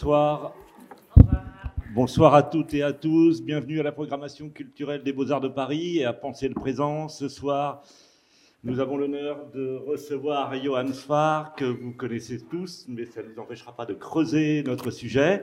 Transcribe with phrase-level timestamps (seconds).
[0.00, 0.54] Bonsoir.
[2.34, 3.42] À toutes et à tous.
[3.42, 7.08] Bienvenue à la programmation culturelle des Beaux-Arts de Paris et à Penser le présent.
[7.08, 7.82] Ce soir,
[8.62, 13.40] nous avons l'honneur de recevoir Johan Sfar, que vous connaissez tous, mais ça ne nous
[13.40, 15.42] empêchera pas de creuser notre sujet.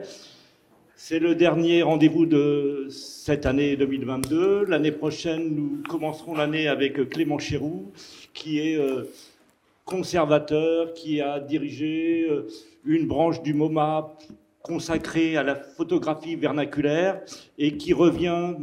[0.94, 4.64] C'est le dernier rendez-vous de cette année 2022.
[4.64, 7.92] L'année prochaine, nous commencerons l'année avec Clément Chéroux,
[8.32, 9.04] qui est euh,
[9.84, 12.48] conservateur, qui a dirigé euh,
[12.86, 14.16] une branche du MoMA
[14.66, 17.22] consacrée à la photographie vernaculaire
[17.56, 18.56] et qui revient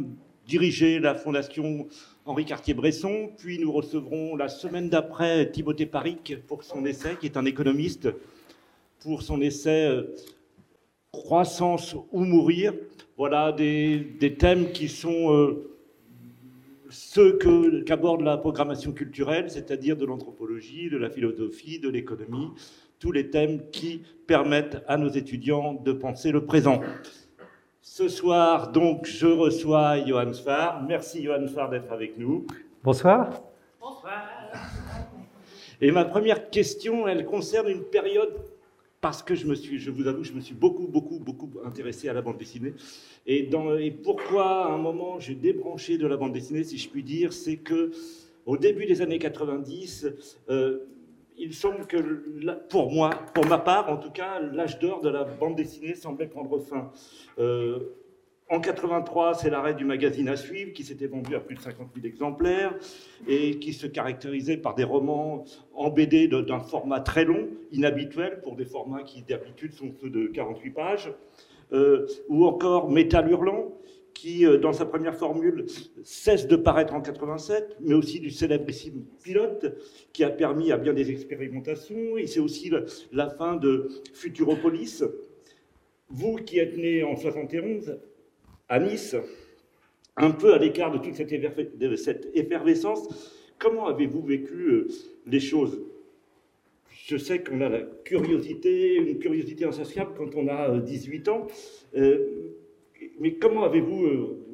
[0.46, 1.88] diriger la fondation
[2.26, 3.30] Henri Cartier-Bresson.
[3.38, 8.08] Puis nous recevrons la semaine d'après Timothée Paric pour son essai, qui est un économiste,
[9.00, 10.14] pour son essai euh,
[11.10, 12.74] Croissance ou mourir.
[13.16, 15.70] Voilà des, thèmes qui sont euh,
[16.90, 17.38] ceux
[17.86, 22.50] qu'aborde la programmation culturelle, c'est-à-dire de l'anthropologie, de la philosophie, de l'économie,
[23.04, 26.80] tous les thèmes qui permettent à nos étudiants de penser le présent.
[27.82, 30.82] Ce soir, donc, je reçois Johan Sfar.
[30.88, 32.46] Merci, Johan Sfar, d'être avec nous.
[32.82, 33.42] Bonsoir.
[33.78, 34.22] Bonsoir.
[35.82, 38.32] Et ma première question, elle concerne une période,
[39.02, 42.08] parce que je me suis, je vous avoue, je me suis beaucoup, beaucoup, beaucoup intéressé
[42.08, 42.72] à la bande dessinée.
[43.26, 46.88] Et, dans, et pourquoi, à un moment, j'ai débranché de la bande dessinée, si je
[46.88, 47.90] puis dire, c'est que
[48.46, 50.06] au début des années 90,
[51.38, 51.96] il semble que,
[52.68, 56.26] pour moi, pour ma part en tout cas, l'âge d'or de la bande dessinée semblait
[56.26, 56.90] prendre fin.
[57.38, 57.78] Euh,
[58.50, 61.88] en 83, c'est l'arrêt du magazine à suivre qui s'était vendu à plus de 50
[61.94, 62.74] 000 exemplaires
[63.26, 68.54] et qui se caractérisait par des romans en BD d'un format très long, inhabituel pour
[68.54, 71.12] des formats qui d'habitude sont ceux de 48 pages,
[71.72, 73.72] euh, ou encore Métal Hurlant,
[74.24, 75.66] qui, euh, dans sa première formule,
[76.02, 79.76] cesse de paraître en 87, mais aussi du célébrissime pilote,
[80.14, 82.72] qui a permis à bien des expérimentations, et c'est aussi
[83.12, 85.04] la fin de Futuropolis.
[86.08, 87.98] Vous qui êtes né en 71
[88.70, 89.14] à Nice,
[90.16, 91.16] un peu à l'écart de toute
[91.96, 94.88] cette effervescence, comment avez-vous vécu euh,
[95.26, 95.82] les choses?
[96.88, 101.46] Je sais qu'on a la curiosité, une curiosité insatiable quand on a 18 euh, ans
[103.20, 104.44] mais comment avez-vous euh,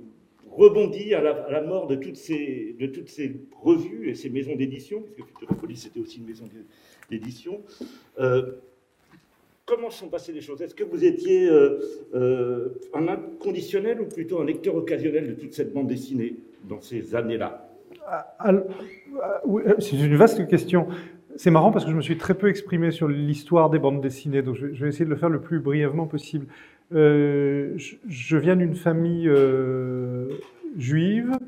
[0.51, 5.03] rebondi à la, mort de toutes, ces, de toutes ces revues et ces maisons d'édition,
[5.03, 6.45] puisque Futuropolis c'était aussi une maison
[7.11, 7.61] d'édition
[8.19, 8.53] euh,
[9.67, 10.61] Comment sont passées les choses?
[10.63, 15.73] Est-ce que vous étiez euh, un inconditionnel ou plutôt un lecteur occasionnel de toute cette
[15.73, 16.35] bande dessinée
[16.69, 17.69] dans ces années-là?
[18.05, 18.53] Ah,
[19.79, 20.89] C'est une vaste question.
[21.37, 24.43] C'est marrant parce que je me suis très peu exprimé sur l'histoire des bandes dessinées,
[24.43, 26.47] donc je vais essayer de le faire le plus brièvement possible.
[26.93, 27.77] Euh,
[28.09, 30.29] je viens d'une famille euh,
[30.77, 31.39] juive,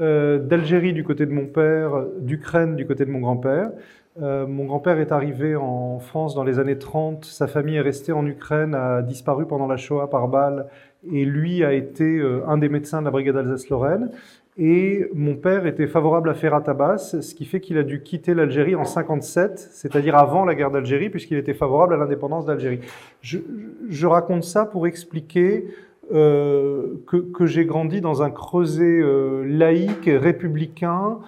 [0.00, 3.70] euh, d'Algérie du côté de mon père, d'Ukraine du côté de mon grand-père.
[4.18, 8.26] mon grand-père est arrivé en France dans les années 30, sa famille est restée en
[8.26, 10.66] Ukraine, a disparu pendant la Shoah par balle,
[11.12, 14.10] et lui a été un des médecins de la brigade Alsace-Lorraine.
[14.58, 18.32] Et mon père était favorable à Ferrat Abbas, ce qui fait qu'il a dû quitter
[18.32, 22.80] l'Algérie en 57, c'est-à-dire avant la guerre d'Algérie, puisqu'il était favorable à l'indépendance d'Algérie.
[23.20, 25.66] Je, raconte ça pour expliquer
[26.14, 31.18] euh, que, que j'ai grandi dans un creuset euh, laïque, républicain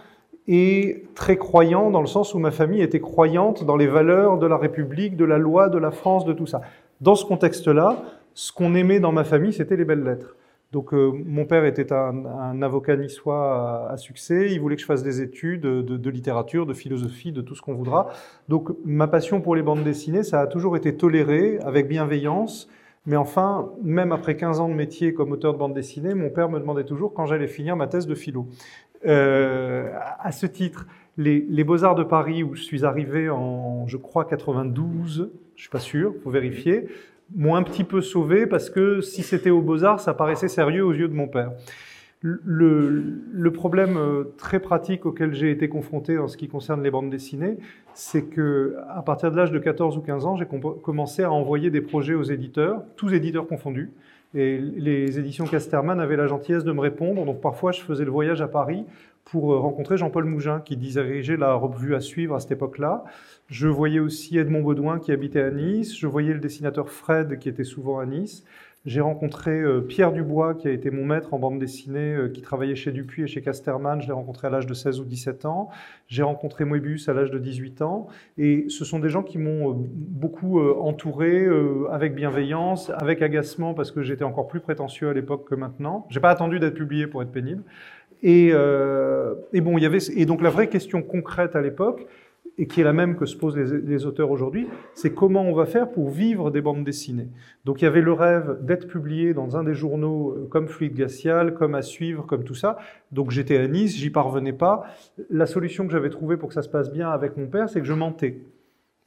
[0.47, 4.47] et très croyant, dans le sens où ma famille était croyante dans les valeurs de
[4.47, 6.63] la République, de la loi, de la France, de tout ça.
[7.03, 8.03] Dans ce contexte-là,
[8.33, 10.35] ce qu'on aimait dans ma famille, c'était les belles lettres.
[10.73, 15.03] Donc euh, mon père était un, avocat niçois à, succès, il voulait que je fasse
[15.03, 18.11] des études de, littérature, de philosophie, de tout ce qu'on voudra.
[18.49, 22.69] Donc ma passion pour les bandes dessinées, ça a toujours été toléré avec bienveillance.
[23.07, 26.51] Mais enfin, même après 15 ans de métier comme auteur de bande dessinée, mon père
[26.51, 28.49] me demandait toujours quand j'allais finir ma thèse de philo.
[29.07, 30.87] Euh, à ce titre,
[31.17, 35.71] les, les Beaux-Arts de Paris, où je suis arrivé en, je crois, 92, je suis
[35.71, 36.89] pas sûr, faut vérifier,
[37.37, 40.93] m'ont un petit peu sauvé parce que si c'était aux Beaux-Arts, ça paraissait sérieux aux
[40.93, 41.53] yeux de mon père.
[42.21, 47.11] Le, problème euh, très pratique auquel j'ai été confronté en ce qui concerne les bandes
[47.11, 47.59] dessinées,
[47.95, 50.47] c'est que à partir de l'âge de 14 ou 15 ans, j'ai
[50.83, 53.93] commencé à envoyer des projets aux éditeurs, tous éditeurs confondus.
[54.35, 57.25] Et les éditions Casterman avaient la gentillesse de me répondre.
[57.25, 58.85] Donc parfois, je faisais le voyage à Paris
[59.31, 63.05] pour euh, rencontrer Jean-Paul Mougin, qui dirigeait la revue à suivre à cette époque-là.
[63.49, 65.97] Je voyais aussi Edmond Baudouin, qui habitait à Nice.
[65.97, 68.45] Je voyais le dessinateur Fred, qui était souvent à Nice.
[68.87, 72.41] J'ai rencontré euh, Pierre Dubois, qui a été mon maître en bande dessinée, euh, qui
[72.41, 74.01] travaillait chez Dupuis et chez Casterman.
[74.01, 75.69] Je l'ai rencontré à l'âge de 16 ou 17 ans.
[76.07, 78.07] J'ai rencontré Moebius à l'âge de 18 ans.
[78.39, 81.47] Et ce sont des gens qui m'ont beaucoup entouré
[81.91, 86.07] avec bienveillance, avec agacement, parce que j'étais encore plus prétentieux à l'époque que maintenant.
[86.09, 87.65] J'ai pas attendu d'être publié pour être pénible.
[88.23, 92.07] Et, euh, et, bon, il y avait et donc la vraie question concrète à l'époque,
[92.59, 95.65] et qui est la même que se posent les, auteurs aujourd'hui, c'est comment on va
[95.65, 97.29] faire pour vivre des bandes dessinées.
[97.65, 100.95] Donc il y avait le rêve d'être publié dans un des journaux euh, comme Fluide
[100.95, 102.79] Glacial, comme À Suivre, comme tout ça.
[103.13, 104.87] Donc j'étais à Nice, j'y parvenais pas.
[105.31, 107.81] La solution que j'avais trouvée pour que ça se passe bien avec mon père, c'est
[107.81, 108.41] que je mentais.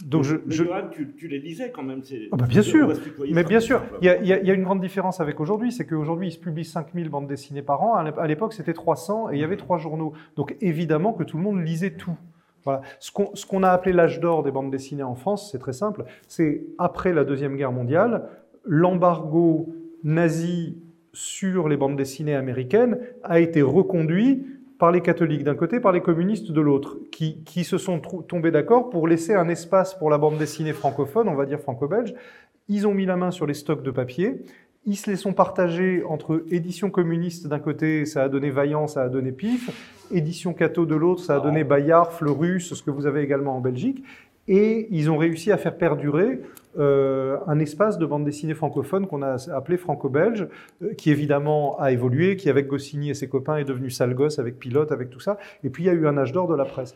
[0.05, 0.63] Donc je, je...
[1.17, 2.01] tu, les lisais quand même.
[2.31, 2.91] Ah bah bien sûr,
[3.31, 3.83] mais bien sûr.
[4.01, 6.39] Il y, a, il y, a, une grande différence avec aujourd'hui, c'est qu'aujourd'hui, il se
[6.39, 7.95] publie 5000 bandes dessinées par an.
[7.95, 10.13] À l'époque, c'était 300 et il y avait trois journaux.
[10.35, 12.17] Donc évidemment que tout le monde lisait tout.
[12.63, 12.81] Voilà.
[12.99, 16.05] Ce qu'on a appelé l'âge d'or des bandes dessinées en France, c'est très simple.
[16.27, 18.27] C'est après la Deuxième Guerre mondiale,
[18.65, 20.77] l'embargo nazi
[21.13, 24.45] sur les bandes dessinées américaines a été reconduit
[24.81, 28.49] par les catholiques d'un côté, par les communistes de l'autre, qui, qui, se sont tombés
[28.49, 32.15] d'accord pour laisser un espace pour la bande dessinée francophone, on va dire franco-belge.
[32.67, 34.43] Ils ont mis la main sur les stocks de papier
[34.85, 39.03] ils se les sont partagés entre édition communiste d'un côté, ça a donné Vaillant, ça
[39.03, 39.69] a donné Pif,
[40.11, 43.61] édition Cato de l'autre, ça a donné Bayard, Fleurus, ce que vous avez également en
[43.61, 44.03] Belgique.
[44.47, 46.41] Et ils ont réussi à faire perdurer
[46.77, 50.47] euh, un espace de bande dessinée francophone qu'on a appelé franco-belge,
[50.81, 54.39] euh, qui évidemment a évolué, qui avec Goscinny et ses copains est devenu sale gosse
[54.39, 55.37] avec Pilote, avec tout ça.
[55.63, 56.95] Et puis il y a eu un âge d'or de la presse.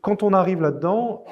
[0.00, 1.24] Quand on arrive là-dedans,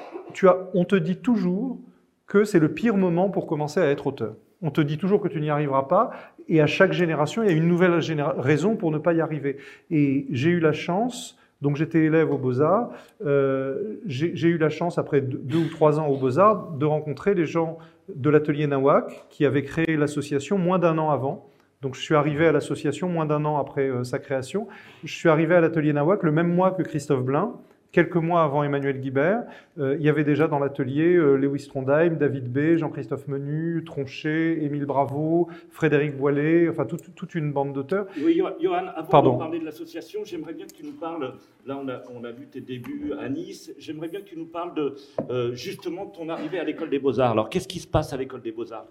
[0.73, 1.79] on te dit toujours
[2.27, 4.35] que c'est le pire moment pour commencer à être auteur.
[4.61, 6.11] On te dit toujours que tu n'y arriveras pas,
[6.49, 7.99] et à chaque génération, il y a une nouvelle
[8.37, 9.57] raison pour ne pas y arriver.
[9.91, 12.89] Et j'ai eu la chance, donc j'étais élève aux Beaux-Arts,
[13.25, 17.45] euh, j'ai eu la chance, après deux, ou trois ans aux Beaux-Arts, de rencontrer les
[17.45, 17.77] gens
[18.13, 21.49] de l'atelier Nawak, qui avaient créé l'association moins d'un an avant.
[21.81, 24.67] Donc je suis arrivé à l'association moins d'un an après euh, sa création.
[25.03, 27.53] Je suis arrivé à l'atelier Nawak le même mois que Christophe Blain,
[27.91, 29.43] Quelques mois avant Emmanuel Guibert,
[29.79, 34.61] euh, il y avait déjà dans l'atelier euh, Lewis Trondheim, David B, Jean-Christophe Menu, Tronchet,
[34.61, 38.07] Émile Bravo, Frédéric Boilet, enfin toute une bande d'auteurs.
[38.21, 41.33] Oui, Johan, avant de parler de l'association, j'aimerais bien que tu nous parles,
[41.65, 44.45] là on a, on a vu tes débuts à Nice, j'aimerais bien que tu nous
[44.47, 44.95] parles de
[45.29, 47.31] euh, justement ton arrivée à l'école des beaux-arts.
[47.31, 48.87] Alors qu'est-ce qui se passe à l'école des beaux-arts?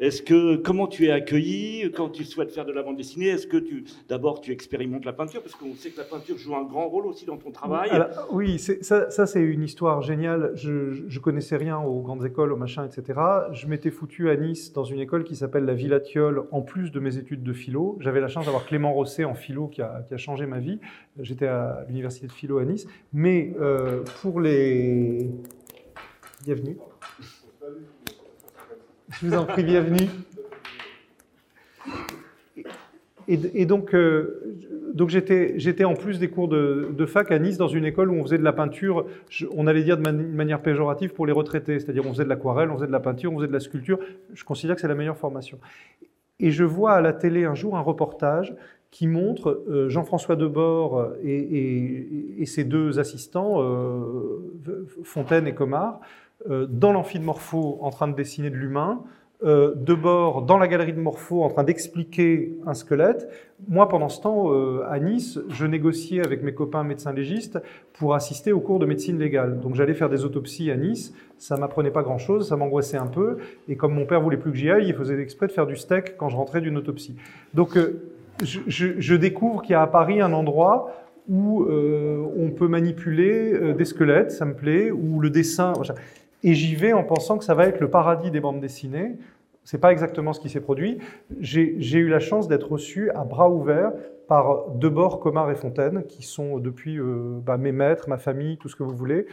[0.00, 1.90] Est-ce que comment tu es accueilli?
[1.90, 5.12] Quand tu souhaites faire de la bande dessinée Est-ce que tu d'abord tu expérimentes la
[5.12, 5.42] peinture?
[5.42, 7.90] Parce qu'on sait que la peinture joue un grand rôle aussi dans ton travail.
[8.30, 10.52] Oui, ça, c'est une histoire géniale.
[10.54, 13.18] Je, je connaissais rien aux grandes écoles, aux machins, etc.
[13.52, 15.98] Je m'étais foutu à Nice dans une école qui s'appelle la Villa
[16.50, 17.96] en plus de mes études de philo.
[18.00, 20.80] J'avais la chance d'avoir Clément Rosset en philo qui a, qui a changé ma vie.
[21.20, 22.86] J'étais à l'université de philo à Nice.
[23.12, 25.30] Mais euh, pour les
[26.44, 26.76] bienvenue.
[29.10, 30.08] Je vous en prie, bienvenue.
[33.30, 34.56] Et, donc, euh,
[34.94, 38.22] donc j'étais en plus des cours de, fac à Nice dans une école où on
[38.22, 39.04] faisait de la peinture,
[39.54, 42.76] on allait dire de manière péjorative pour les retraités, c'est-à-dire on faisait de l'aquarelle, on
[42.76, 43.98] faisait de la peinture, on faisait de la sculpture.
[44.32, 45.58] Je considère que c'est la meilleure formation.
[46.40, 48.54] Et je vois à la télé un jour un reportage
[48.90, 56.00] qui montre euh, Jean-François Debord et, ses deux assistants, euh, Fontaine et Comard,
[56.48, 59.02] dans l'amphi de Morpho en train de dessiner de l'humain,
[59.44, 63.30] euh, de bord dans la galerie de Morpho en train d'expliquer un squelette.
[63.68, 67.60] Moi, pendant ce temps, euh, à Nice, je négociais avec mes copains médecins légistes
[67.92, 69.60] pour assister aux cours de médecine légale.
[69.60, 73.36] Donc j'allais faire des autopsies à Nice, ça m'apprenait pas grand-chose, ça m'angoissait un peu,
[73.68, 75.76] et comme mon père voulait plus que j'y aille, il faisait exprès de faire du
[75.76, 77.14] steak quand je rentrais d'une autopsie.
[77.54, 77.78] Donc
[78.42, 80.92] je, je, découvre qu'il y a à Paris un endroit
[81.28, 85.74] où on peut manipuler des squelettes, ça me plaît, où le dessin
[86.42, 89.16] et j'y vais en pensant que ça va être le paradis des bandes dessinées.
[89.68, 90.96] C'est pas exactement ce qui s'est produit.
[91.40, 93.92] J'ai eu la chance d'être reçu à bras ouverts
[94.26, 98.70] par Debord, Comard et Fontaine, qui sont depuis euh, bah, mes maîtres, ma famille, tout
[98.70, 99.26] ce que vous voulez.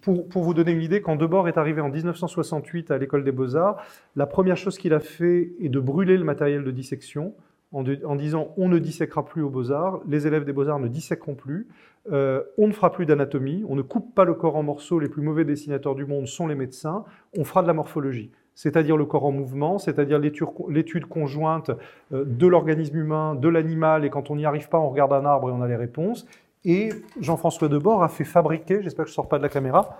[0.00, 3.82] Pour, vous donner une idée, quand Debord est arrivé en 1968 à l'école des beaux-arts,
[4.14, 7.34] la première chose qu'il a fait est de brûler le matériel de dissection
[7.72, 11.34] en, en disant on ne disséquera plus aux beaux-arts, les élèves des beaux-arts ne disséqueront
[11.34, 11.66] plus.
[12.12, 15.08] Euh, on ne fera plus d'anatomie, on ne coupe pas le corps en morceaux, les
[15.08, 17.04] plus mauvais dessinateurs du monde sont les médecins,
[17.36, 21.70] on fera de la morphologie, c'est-à-dire le corps en mouvement, c'est-à-dire l'étude conjointe
[22.12, 25.24] euh, de l'organisme humain, de l'animal, et quand on n'y arrive pas, on regarde un
[25.24, 26.26] arbre et on a les réponses.
[26.66, 29.98] Et Jean-François Debord a fait fabriquer, j'espère que je ne sors pas de la caméra,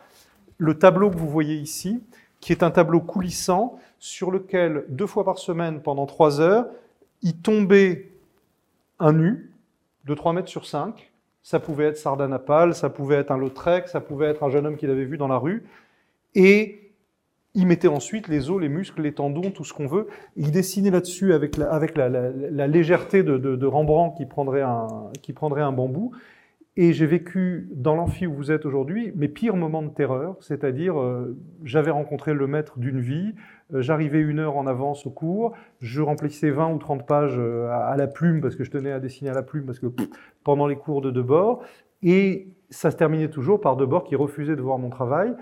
[0.59, 2.03] le tableau que vous voyez ici,
[2.39, 6.67] qui est un tableau coulissant sur lequel, deux fois par semaine, pendant trois heures,
[7.23, 8.11] il tombait
[8.99, 9.55] un nu
[10.05, 11.11] de 3 mètres sur 5,
[11.43, 14.77] ça pouvait être Sardanapale, ça pouvait être un Lautrec, ça pouvait être un jeune homme
[14.77, 15.65] qu'il avait vu dans la rue.
[16.35, 16.90] Et
[17.55, 20.07] il mettait ensuite les os, les muscles, les tendons, tout ce qu'on veut.
[20.37, 24.87] Il dessinait là-dessus avec la, légèreté de, Rembrandt qui prendrait, un,
[25.23, 26.13] qui prendrait un bambou.
[26.77, 30.99] Et j'ai vécu dans l'amphi où vous êtes aujourd'hui mes pires moments de terreur, c'est-à-dire
[30.99, 33.35] euh, j'avais rencontré le maître d'une vie,
[33.75, 37.69] euh, j'arrivais une heure en avance au cours, je remplissais 20 ou 30 pages euh,
[37.71, 39.89] à, la plume parce que je tenais à dessiner à la plume parce que
[40.45, 41.65] pendant les cours de debord,
[42.03, 45.35] et ça se terminait toujours par Debord qui refusait de voir mon travail.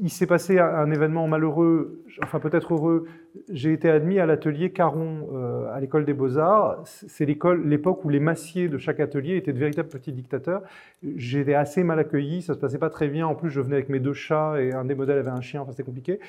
[0.00, 3.04] Il s'est passé un événement malheureux, enfin peut-être heureux.
[3.50, 6.80] J'ai été admis à l'atelier Caron euh, à l'école des beaux-arts.
[6.86, 10.62] C'est l'époque où les massiers de chaque atelier étaient de véritables petits dictateurs.
[11.04, 13.26] Été assez mal accueilli, ça se passait pas très bien.
[13.26, 15.60] En plus, je venais avec mes deux chats et un des modèles avait un chien,
[15.60, 16.20] enfin c'était compliqué.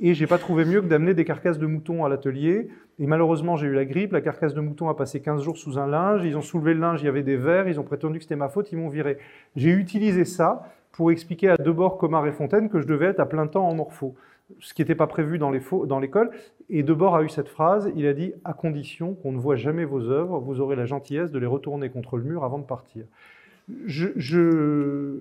[0.00, 2.68] Et j'ai pas trouvé mieux que d'amener des carcasses de moutons à l'atelier.
[3.00, 4.12] Et malheureusement, j'ai eu la grippe.
[4.12, 6.24] La carcasse de mouton a passé 15 jours sous un linge.
[6.24, 7.68] Ils ont soulevé le linge, il y avait des vers.
[7.68, 9.18] Ils ont prétendu que c'était ma faute, ils m'ont viré.
[9.56, 13.26] J'ai utilisé ça pour expliquer à Debord, Comar et Fontaine que je devais être à
[13.26, 14.14] plein temps en morpho,
[14.60, 16.30] ce qui n'était pas prévu dans l'école.
[16.70, 19.84] Et Debord a eu cette phrase, il a dit «à condition qu'on ne voit jamais
[19.84, 23.04] vos œuvres, vous aurez la gentillesse de les retourner contre le mur avant de partir».
[23.68, 25.20] Je,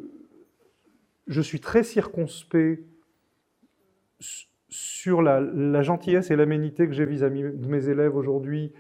[1.41, 2.84] suis très circonspect
[4.70, 8.72] sur la, la gentillesse et l'aménité que j'ai vis-à-vis de mes élèves aujourd'hui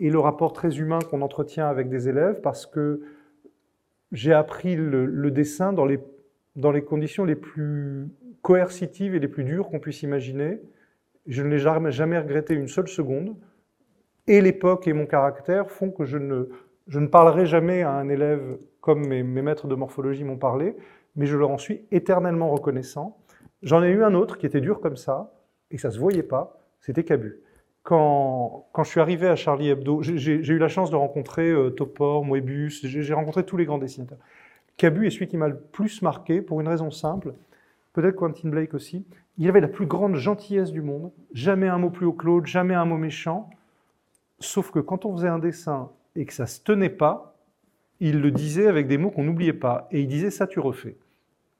[0.00, 3.00] et le rapport très humain qu'on entretient avec des élèves parce que
[4.12, 6.00] j'ai appris le, dessin dans les,
[6.56, 8.08] dans les conditions les plus
[8.42, 10.60] coercitives et les plus dures qu'on puisse imaginer.
[11.26, 13.36] Je ne l'ai jamais, regretté une seule seconde.
[14.26, 16.48] Et l'époque et mon caractère font que je ne,
[16.86, 20.76] je ne parlerai jamais à un élève comme mes, mes maîtres de morphologie m'ont parlé,
[21.16, 23.18] mais je leur en suis éternellement reconnaissant.
[23.62, 25.32] J'en ai eu un autre qui était dur comme ça,
[25.70, 27.40] et ça ne se voyait pas, c'était Cabu
[27.82, 31.70] quand, quand, je suis arrivé à Charlie Hebdo, j'ai eu la chance de rencontrer euh,
[31.70, 34.18] Topor, Moebius, j'ai rencontré tous les grands dessinateurs.
[34.76, 37.34] Cabu est celui qui m'a le plus marqué pour une raison simple,
[37.94, 39.06] peut-être Quentin Blake aussi.
[39.38, 42.74] Il avait la plus grande gentillesse du monde, jamais un mot plus haut Claude, jamais
[42.74, 43.50] un mot méchant,
[44.38, 47.34] sauf que quand on faisait un dessin et que ça se tenait pas,
[48.00, 50.96] il le disait avec des mots qu'on n'oubliait pas, et il disait ça tu refais.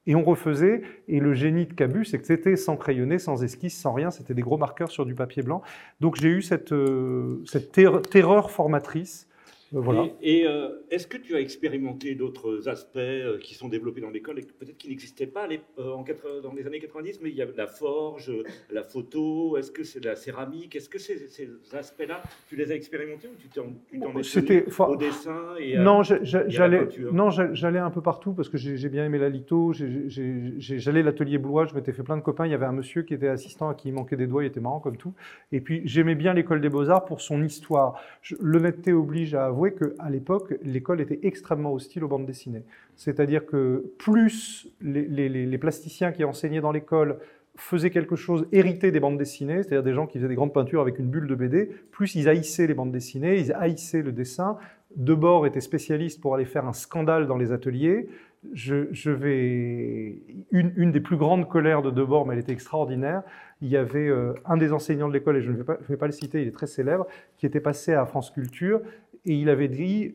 [0.09, 3.79] Et on refaisait, et le génie de Cabu, c'est que c'était sans crayonner, sans esquisse,
[3.79, 5.61] sans rien, c'était des gros marqueurs sur du papier blanc.
[6.01, 9.28] Donc j'ai eu cette, euh, cette terreur formatrice
[9.75, 14.11] euh, et, euh, est-ce que tu as expérimenté d'autres aspects euh, qui sont développés dans
[14.11, 16.05] l'école et peut-être qui n'existaient pas les, en,
[16.43, 18.33] dans les années 90, mais il y a la forge,
[18.71, 22.75] la photo, est-ce que c'est la céramique Est-ce que ces, ces aspects-là, tu les as
[22.75, 28.33] expérimentés ou tu t'en es au dessin et Non, j'allais non, j'allais un peu partout
[28.33, 32.23] parce que j'ai bien aimé la litho, j'allais l'atelier Blois, je m'étais fait plein de
[32.23, 34.45] copains, il y avait un monsieur qui était assistant à qui il manquait des doigts,
[34.45, 35.13] il était marrant comme tout.
[35.53, 38.01] Et puis j'aimais bien l'école des beaux-arts pour son histoire.
[38.41, 42.63] L'honnêteté oblige à avouer qu'à l'époque, l'école était extrêmement hostile aux bandes dessinées.
[42.95, 47.19] C'est-à-dire que plus les, plasticiens qui enseignaient dans l'école
[47.57, 50.81] faisaient quelque chose hérité des bandes dessinées, c'est-à-dire des gens qui faisaient des grandes peintures
[50.81, 54.59] avec une bulle de BD, plus ils haïssaient les bandes dessinées, ils haïssaient le dessin.
[54.95, 58.09] Debord était spécialiste pour aller faire un scandale dans les ateliers.
[58.53, 60.23] Je, vais
[60.53, 63.23] une, des plus grandes colères de Debord, mais elle était extraordinaire.
[63.61, 66.13] Il y avait euh, un des enseignants de l'école, et je ne vais pas, le
[66.13, 68.81] citer, il est très célèbre, qui était passé à France Culture
[69.25, 70.15] et il avait dit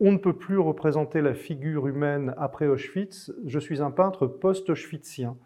[0.00, 5.36] on ne peut plus représenter la figure humaine après Auschwitz, je suis un peintre post-auschwitzien.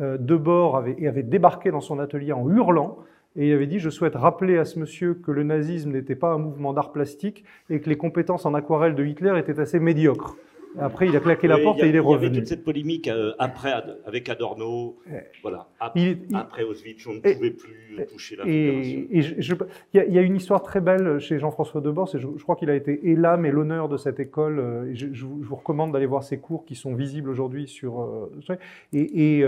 [0.00, 2.98] Euh, Debord avait, avait débarqué dans son atelier en hurlant,
[3.36, 6.32] et il avait dit, je souhaite rappeler à ce monsieur que le nazisme n'était pas
[6.32, 10.36] un mouvement d'art plastique et que les compétences en aquarelle de Hitler étaient assez médiocres.
[10.78, 12.18] Après, il a claqué la porte et il est revenu.
[12.18, 13.72] Il y avait toute cette polémique euh, après,
[14.06, 14.98] avec Adorno.
[15.42, 15.68] Voilà.
[15.80, 20.62] Après, Auschwitz, on ne pouvait plus toucher la et, et il, y a, une histoire
[20.62, 22.06] très belle chez Jean-François Debord.
[22.06, 24.58] Je, je crois qu'il a été et l'âme et l'honneur de cette école.
[24.58, 28.02] Euh, et je, vous recommande d'aller voir ses cours qui sont visibles aujourd'hui sur.
[28.02, 28.56] Euh,
[28.92, 29.44] et, et,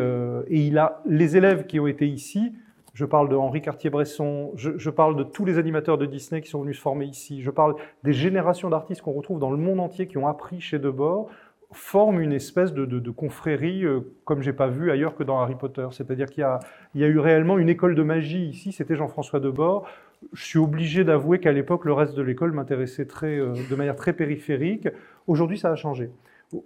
[0.51, 2.53] il a les élèves qui ont été ici
[2.95, 6.63] je parle de Henri Cartier-Bresson, je, parle de tous les animateurs de Disney qui sont
[6.63, 7.75] venus se former ici, je parle
[8.05, 11.29] des générations d'artistes qu'on retrouve dans le monde entier qui ont appris chez Debord,
[11.73, 15.89] forment une espèce de, confrérie euh, comme j'ai pas vu ailleurs que dans Harry Potter.
[15.91, 16.47] C'est-à-dire qu'il
[16.95, 19.85] y, a eu réellement une école de magie ici, c'était Jean-François Debord.
[20.33, 24.13] Je suis obligé d'avouer qu'à l'époque, le reste de l'école m'intéressait euh, de manière très
[24.13, 24.89] périphérique.
[25.27, 26.11] Aujourd'hui, ça a changé.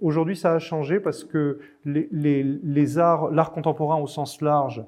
[0.02, 4.84] Aujourd'hui, ça a changé parce que les arts, l'art contemporain au sens large,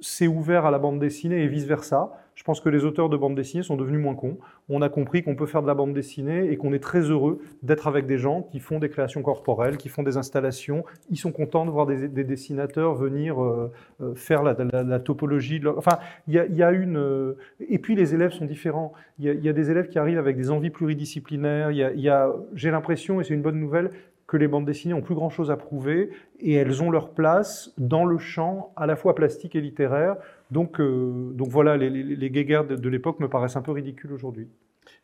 [0.00, 2.12] s'est ouvert à la bande dessinée et vice-versa.
[2.34, 4.36] Je pense que les auteurs de bande dessinée sont devenus moins cons.
[4.68, 7.40] On a compris qu'on peut faire de la bande dessinée et qu'on est très heureux
[7.62, 10.84] d'être avec des gens qui font des créations corporelles, qui font des installations.
[11.10, 14.54] Ils sont contents de voir des, dessinateurs venir euh, euh, faire la,
[15.00, 15.62] topologie.
[15.78, 16.98] Enfin, il y a, une...
[16.98, 17.38] Euh,
[17.70, 18.92] et puis les élèves sont différents.
[19.18, 21.70] Il y, a, des élèves qui arrivent avec des envies pluridisciplinaires.
[21.70, 23.92] Y a, j'ai l'impression, et c'est une bonne nouvelle,
[24.26, 28.04] que les bandes dessinées ont plus grand-chose à prouver et elles ont leur place dans
[28.04, 30.16] le champ à la fois plastique et littéraire.
[30.50, 34.48] Donc, euh, donc voilà, les, les, guéguerres de, l'époque me paraissent un peu ridicules aujourd'hui.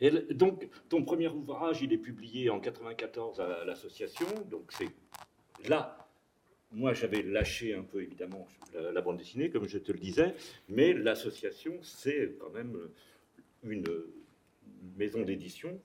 [0.01, 4.27] Et donc, ton premier ouvrage, il est publié en 94 à l'association.
[4.51, 4.89] Donc, c'est
[5.69, 5.99] là.
[6.73, 10.35] Moi, j'avais lâché un peu, évidemment, la, bande dessinée, comme je te le disais,
[10.69, 12.77] mais l'association, c'est quand même
[13.63, 13.85] une
[14.97, 15.79] maison d'édition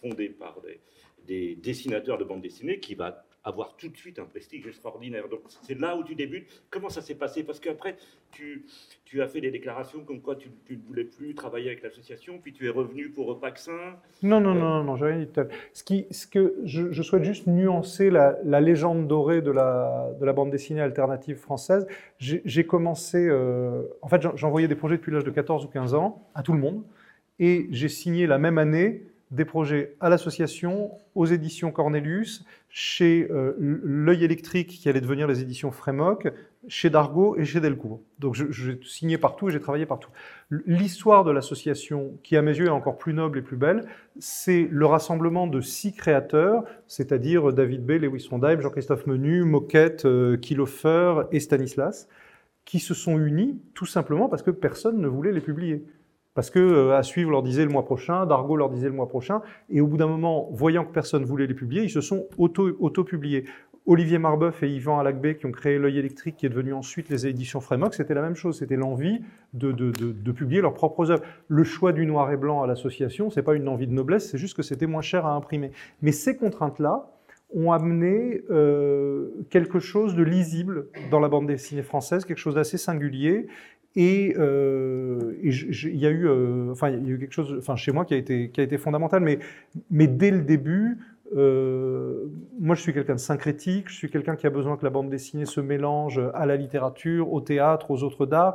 [0.00, 0.80] fondée par des,
[1.26, 5.28] des dessinateurs de bande dessinée qui va avoir tout de suite un prestige extraordinaire.
[5.28, 6.46] Donc c'est là où tu débutes.
[6.68, 7.42] Comment ça s'est passé?
[7.42, 7.96] Parce qu'après,
[8.30, 8.66] tu,
[9.04, 12.52] tu as fait des déclarations comme quoi tu, ne voulais plus travailler avec l'association, puis
[12.52, 13.96] tu es revenu pour Paxin.
[14.22, 17.24] Non, non, non, non, j'ai rien dit tout à Ce, qui, ce que je, souhaite
[17.24, 21.86] juste nuancer la, légende dorée de la, de la bande dessinée alternative française.
[22.18, 26.28] J'ai commencé, euh, en fait, j'envoyais des projets depuis l'âge de 14 ou 15 ans
[26.34, 26.82] à tout le monde,
[27.38, 33.54] et j'ai signé la même année des projets à l'association, aux éditions Cornelius, chez euh,
[33.58, 36.28] L'œil électrique qui allait devenir les éditions Frémoc,
[36.66, 38.00] chez Dargaud et chez Delcourt.
[38.18, 40.10] Donc j'ai signé partout et j'ai travaillé partout.
[40.50, 43.86] L'histoire de l'association, qui à mes yeux est encore plus noble et plus belle,
[44.18, 50.36] c'est le rassemblement de six créateurs, c'est-à-dire David B, Lewis Sondheim, Jean-Christophe Menu, Moquette, euh,
[50.36, 52.08] Kilofer et Stanislas,
[52.64, 55.84] qui se sont unis tout simplement parce que personne ne voulait les publier.
[56.40, 59.10] Parce que euh, à suivre leur disait le mois prochain, Dargo leur disait le mois
[59.10, 62.28] prochain, et au bout d'un moment, voyant que personne voulait les publier, ils se sont
[62.38, 63.44] auto-publiés.
[63.84, 67.26] Olivier Marbeuf et Yvan Alacbé qui ont créé L'œil électrique, qui est devenu ensuite les
[67.26, 69.20] éditions Frémox, c'était la même chose, c'était l'envie
[69.52, 71.24] de, de, publier leurs propres œuvres.
[71.48, 74.38] Le choix du noir et blanc à l'association, c'est pas une envie de noblesse, c'est
[74.38, 75.72] juste que c'était moins cher à imprimer.
[76.00, 77.10] Mais ces contraintes-là
[77.54, 82.78] ont amené euh, quelque chose de lisible dans la bande dessinée française, quelque chose d'assez
[82.78, 83.46] singulier,
[83.96, 87.92] et, euh, il y a eu, euh, enfin, y a eu quelque chose, enfin, chez
[87.92, 89.40] moi qui a été, qui a été fondamental, mais,
[89.90, 90.98] mais dès le début,
[91.36, 92.26] euh,
[92.58, 95.10] moi, je suis quelqu'un de syncrétique, je suis quelqu'un qui a besoin que la bande
[95.10, 98.54] dessinée se mélange à la littérature, au théâtre, aux autres d'art.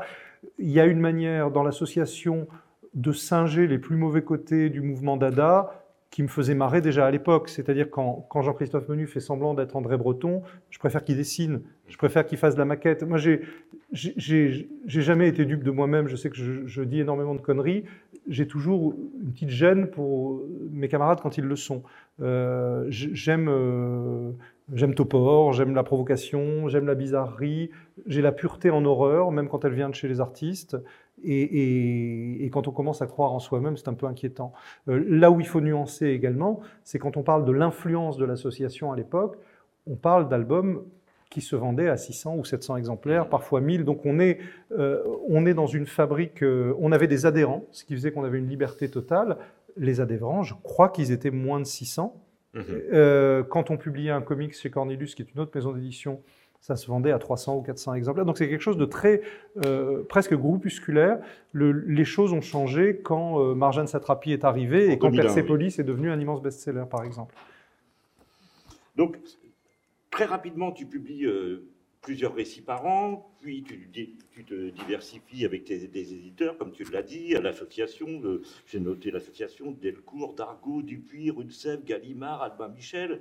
[0.58, 2.48] Il y a une manière dans l'association
[2.94, 5.85] de singer les plus mauvais côtés du mouvement Dada
[6.16, 7.50] qui me faisait marrer déjà à l'époque.
[7.50, 11.98] C'est-à-dire quand, quand Jean-Christophe Menu fait semblant d'être André Breton, je préfère qu'il dessine, je
[11.98, 13.04] préfère qu'il fasse de la maquette.
[13.04, 13.42] Moi, j'ai,
[14.88, 16.08] jamais été dupe de moi-même.
[16.08, 17.84] Je sais que je, dis énormément de conneries.
[18.30, 20.42] J'ai toujours une petite gêne pour
[20.72, 21.84] mes camarades quand ils le sont.
[22.22, 24.32] Euh, j'aime, euh,
[24.74, 27.72] j'aime Topor, j'aime la provocation, j'aime la bizarrerie.
[28.06, 30.78] J'ai la pureté en horreur, même quand elle vient de chez les artistes.
[31.26, 34.54] Et, quand on commence à croire en soi-même, c'est un peu inquiétant.
[34.88, 38.92] Euh, là où il faut nuancer également, c'est quand on parle de l'influence de l'association
[38.92, 39.38] à l'époque,
[39.88, 40.84] on parle d'albums
[41.30, 43.84] qui se vendaient à 600 ou 700 exemplaires, parfois 1000.
[43.84, 44.40] Donc on est,
[44.72, 48.24] euh, on est dans une fabrique, euh, on avait des adhérents, ce qui faisait qu'on
[48.24, 49.38] avait une liberté totale.
[49.76, 52.22] Les adhérents, je crois qu'ils étaient moins de 600.
[52.54, 53.44] Mmh.
[53.50, 56.22] quand on publiait un comics chez Cornelius, qui est une autre maison d'édition,
[56.66, 58.26] ça se vendait à 300 ou 400 exemplaires.
[58.26, 59.22] Donc c'est quelque chose de très
[59.64, 61.20] euh, presque groupusculaire.
[61.54, 66.10] les choses ont changé quand euh, Marjane Satrapi est arrivé et quand Persepolis est devenu
[66.10, 67.36] un immense best-seller, par exemple.
[68.96, 69.20] Donc
[70.10, 71.68] très rapidement, tu publies euh,
[72.02, 73.88] plusieurs récits par an, puis tu,
[74.32, 78.08] tu te diversifies avec tes, éditeurs, comme tu l'as dit, à l'association.
[78.66, 83.20] J'ai noté l'association Delcourt, Dargaud, Dupuis, Rudsève, Gallimard, Albin Michel,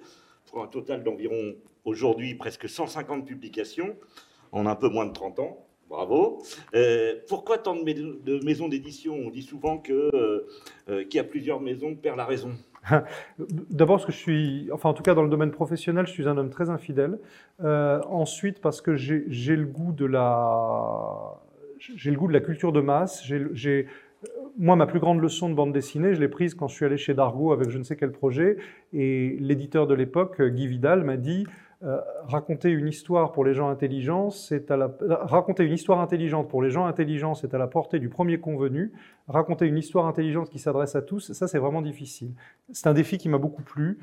[0.50, 1.54] pour un total d'environ
[1.84, 3.96] aujourd'hui presque 150 publications
[4.52, 5.66] en un peu moins de 30 ans.
[5.88, 6.42] Bravo.
[6.74, 9.14] Euh, pourquoi tant de, maisons d'édition?
[9.14, 10.46] On dit souvent que euh,
[10.88, 12.52] euh, qui a plusieurs maisons perd la raison.
[13.38, 16.28] D'abord parce que je suis, enfin en tout cas dans le domaine professionnel, je suis
[16.28, 17.18] un homme très infidèle.
[17.60, 21.40] ensuite parce que j'ai le goût de la,
[21.78, 23.24] j'ai le goût de la culture de masse.
[24.56, 26.96] Moi, ma plus grande leçon de bande dessinée, je l'ai prise quand je suis allé
[26.96, 28.56] chez Dargo avec je ne sais quel projet,
[28.92, 31.46] et l'éditeur de l'époque, Guy Vidal, m'a dit
[31.84, 36.62] euh, raconter une histoire pour les gens intelligents, c'est à raconter une histoire intelligente pour
[36.62, 38.92] les gens intelligents, c'est à la portée du premier convenu.
[39.28, 42.32] Raconter une histoire intelligente qui s'adresse à tous, ça c'est vraiment difficile.
[42.72, 43.98] C'est un défi qui m'a beaucoup plu.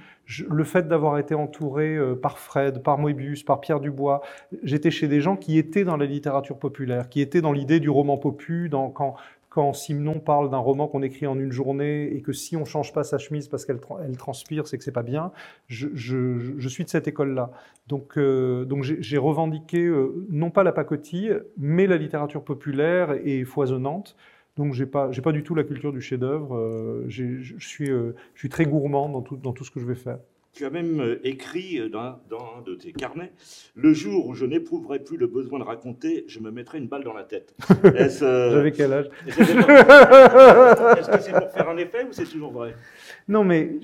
[0.48, 4.22] le fait d'avoir été entouré euh, par Fred, par Moebius, par Pierre Dubois,
[4.62, 7.90] j'étais chez des gens qui étaient dans la littérature populaire, qui étaient dans l'idée du
[7.90, 9.16] roman popu, dans, quand,
[9.52, 12.94] quand Simon parle d'un roman qu'on écrit en une journée et que si on change
[12.94, 15.34] pas sa chemise parce qu'elle elle transpire, c'est que c'est pas bien.
[15.68, 17.52] Je, je, suis de cette école-là.
[17.90, 23.44] Donc, euh, donc j'ai revendiqué euh, non pas la pacotille, mais la littérature populaire et
[23.44, 24.16] foisonnante.
[24.56, 26.56] Donc j'ai pas, pas du tout la culture du chef-d'œuvre.
[26.56, 27.90] Euh, je suis,
[28.36, 30.20] suis très gourmand dans tout, dans tout ce que je vais faire.
[30.54, 33.32] Tu as même euh, écrit euh, dans, dans, un de tes carnets
[33.74, 37.06] Le jour où je n'éprouverai plus le besoin de raconter, je me mettrai une balle
[37.06, 37.56] dans la tête.
[37.86, 38.10] Euh,
[38.52, 42.76] J'avais quel âge Est-ce que c'est pour faire un effet ou c'est toujours vrai?
[43.30, 43.80] Non, mais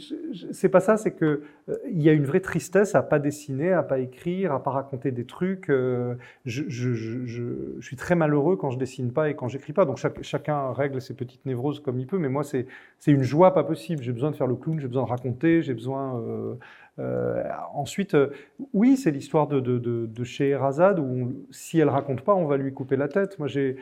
[0.51, 0.97] c'est pas ça.
[0.97, 1.41] C'est que
[1.89, 5.11] il y a une vraie tristesse à pas dessiner, à pas écrire, à pas raconter
[5.11, 5.67] des trucs.
[6.45, 9.85] Je, je suis très malheureux quand je dessine pas et quand j'écris pas.
[9.85, 12.17] Donc chacun règle ses petites névroses comme il peut.
[12.19, 12.67] Mais moi, c'est
[13.07, 14.03] une joie pas possible.
[14.03, 16.55] J'ai besoin de faire le clown, j'ai besoin de raconter, j'ai besoin Euh,
[17.73, 18.29] ensuite, euh,
[18.73, 22.95] oui, c'est l'histoire de, de, de, où si elle raconte pas, on va lui couper
[22.95, 23.37] la tête.
[23.37, 23.75] Moi, je,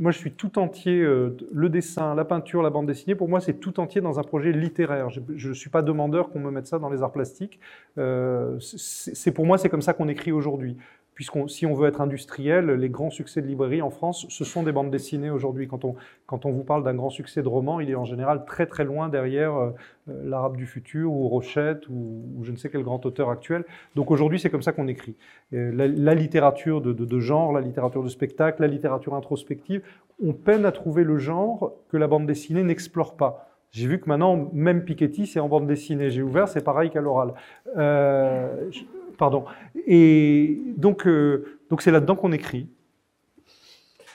[0.00, 3.14] moi, je suis tout entier, euh, le dessin, la peinture, la bande dessinée.
[3.14, 5.10] Pour moi, c'est tout entier dans un projet littéraire.
[5.10, 7.60] Je ne suis pas demandeur qu'on me mette ça dans les arts plastiques.
[7.98, 10.76] Euh, c'est pour moi, c'est comme ça qu'on écrit aujourd'hui
[11.16, 14.62] puisqu'on, si on veut être industriel, les grands succès de librairie en France, ce sont
[14.62, 15.66] des bandes dessinées aujourd'hui.
[15.66, 18.44] Quand on, quand on vous parle d'un grand succès de roman, il est en général
[18.44, 19.70] très très loin derrière euh,
[20.06, 23.64] l'Arabe du futur ou Rochette ou, je ne sais quel grand auteur actuel.
[23.94, 25.16] Donc aujourd'hui, c'est comme ça qu'on écrit.
[25.52, 29.82] La, la, littérature de, genre, la littérature de spectacle, la littérature introspective,
[30.22, 33.48] on peine à trouver le genre que la bande dessinée n'explore pas.
[33.70, 36.10] J'ai vu que maintenant, même Piketty, c'est en bande dessinée.
[36.10, 37.34] J'ai ouvert, c'est pareil qu'à l'oral.
[37.76, 38.70] Euh,
[39.16, 39.44] pardon.
[39.86, 42.68] Et donc, euh, donc c'est là-dedans qu'on écrit.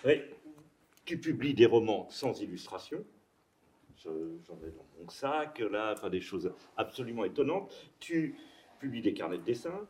[0.06, 0.22] Oui.
[1.06, 3.04] Tu publies des romans sans illustration.
[4.04, 7.72] J'en ai dans mon sac, là, enfin des choses absolument étonnantes.
[8.00, 8.36] Tu
[8.80, 9.88] publies des carnets de dessin,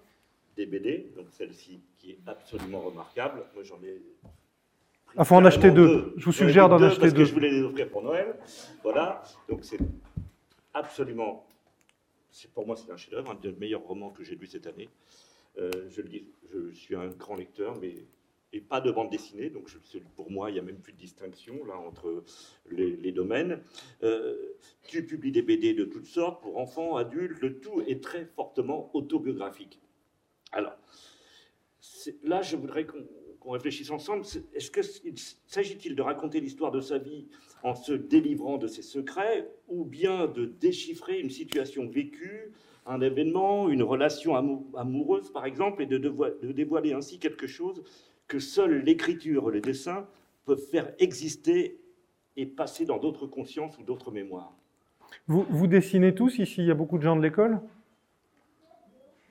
[0.58, 3.46] des BD, donc celle-ci qui est absolument remarquable.
[3.54, 4.02] Moi, j'en ai
[5.14, 5.88] il ah, faut en acheter deux.
[5.88, 6.14] deux.
[6.16, 7.24] Je vous suggère d'en acheter parce deux.
[7.24, 8.36] Que je voulais les offrir pour Noël.
[8.82, 9.22] Voilà.
[9.50, 9.80] Donc c'est
[10.74, 11.46] absolument.
[12.54, 14.90] Pour moi, c'est un chef-d'œuvre, un des meilleurs romans que j'ai lu cette année.
[15.58, 18.06] Euh, je le dis, je suis un grand lecteur, mais
[18.60, 19.50] pas de bande dessinée.
[19.50, 22.24] Donc je, pour moi, il n'y a même plus de distinction là entre
[22.70, 23.62] les, domaines.
[24.04, 24.56] Euh,
[24.88, 27.40] tu publies des BD de toutes sortes pour enfants, adultes.
[27.42, 29.80] Le tout est très fortement autobiographique.
[30.52, 30.78] Alors
[32.24, 33.06] là, je voudrais qu'on
[33.42, 34.24] qu'on réfléchisse ensemble.
[34.54, 34.82] Est-ce que
[35.48, 37.28] s'agit-il de raconter l'histoire de sa vie
[37.64, 42.52] en se délivrant de ses secrets, ou bien de déchiffrer une situation vécue,
[42.86, 44.36] un événement, une relation
[44.76, 47.84] amoureuse, par exemple, et de, de dévoiler ainsi quelque chose
[48.28, 50.08] que seule l'écriture, le dessin
[50.46, 51.80] peuvent faire exister
[52.38, 54.54] et passer dans d'autres consciences ou d'autres mémoires.
[55.28, 57.60] Vous, vous, dessinez tous ici Il y a beaucoup de gens de l'école?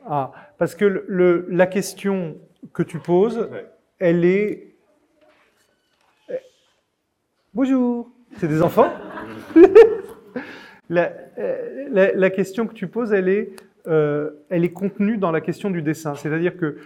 [0.04, 2.38] Ah, parce que le, la question
[2.72, 3.70] que tu poses, ouais.
[3.98, 4.74] elle est...
[7.52, 8.92] Bonjour, c'est des enfants
[10.90, 11.12] la,
[11.90, 13.50] la, la, question que tu poses, elle est,
[13.86, 16.14] euh, elle est contenue dans la question du dessin.
[16.14, 16.78] C'est-à-dire que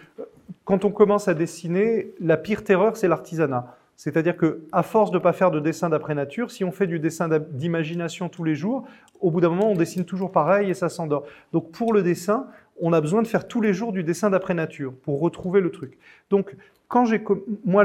[0.64, 3.76] quand on commence à dessiner, la pire terreur, c'est l'artisanat.
[3.96, 6.86] C'est-à-dire que, à force de ne pas faire de dessin d'après nature, si on fait
[6.86, 8.86] du dessin d'imagination tous les jours,
[9.20, 11.24] au bout d'un moment, on dessine toujours pareil et ça s'endort.
[11.52, 12.46] Donc, pour le dessin,
[12.80, 15.70] on a besoin de faire tous les jours du dessin d'après nature pour retrouver le
[15.70, 15.96] truc.
[16.30, 16.56] Donc,
[16.94, 17.24] quand j'ai,
[17.64, 17.84] moi,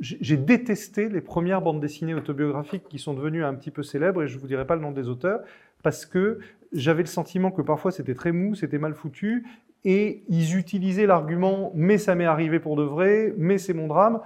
[0.00, 4.26] j'ai détesté les premières bandes dessinées autobiographiques qui sont devenues un petit peu célèbres, et
[4.26, 5.42] je vous dirai pas le nom des auteurs,
[5.84, 6.40] parce que
[6.72, 9.46] j'avais le sentiment que parfois c'était très mou, c'était mal foutu,
[9.84, 14.18] et ils utilisaient l'argument «mais ça m'est arrivé pour de vrai, mais c'est mon drame»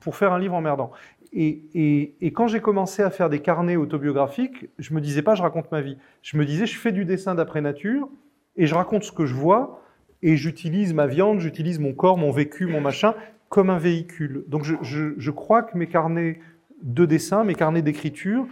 [0.00, 0.90] pour faire un livre emmerdant.
[1.32, 5.34] Et, et, et quand j'ai commencé à faire des carnets autobiographiques, je me disais pas
[5.34, 8.10] je raconte ma vie, je me disais je fais du dessin d'après nature,
[8.54, 9.82] et je raconte ce que je vois,
[10.20, 13.14] et j'utilise ma viande, j'utilise mon corps, mon vécu, mon machin,
[13.48, 14.44] comme un véhicule.
[14.48, 16.40] Donc je, crois que mes carnets
[16.82, 18.46] de dessin, mes carnets d'écriture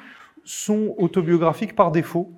[0.44, 2.32] sont autobiographiques par défaut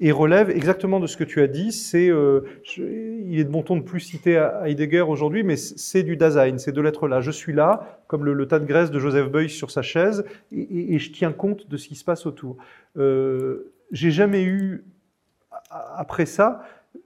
[0.00, 1.70] et relèvent exactement de ce que tu as dit.
[1.70, 2.40] C'est, euh,
[2.76, 6.72] il est de bon ton de plus citer Heidegger aujourd'hui, mais c'est du Dasein, c'est
[6.72, 7.20] de l'être là.
[7.20, 10.98] Je suis là, comme le, tas de graisse de Joseph Beuys sur sa chaise, et,
[10.98, 12.56] je tiens compte de ce qui se passe autour.
[12.96, 14.84] Euh, J'ai jamais eu,
[15.70, 16.62] après ça,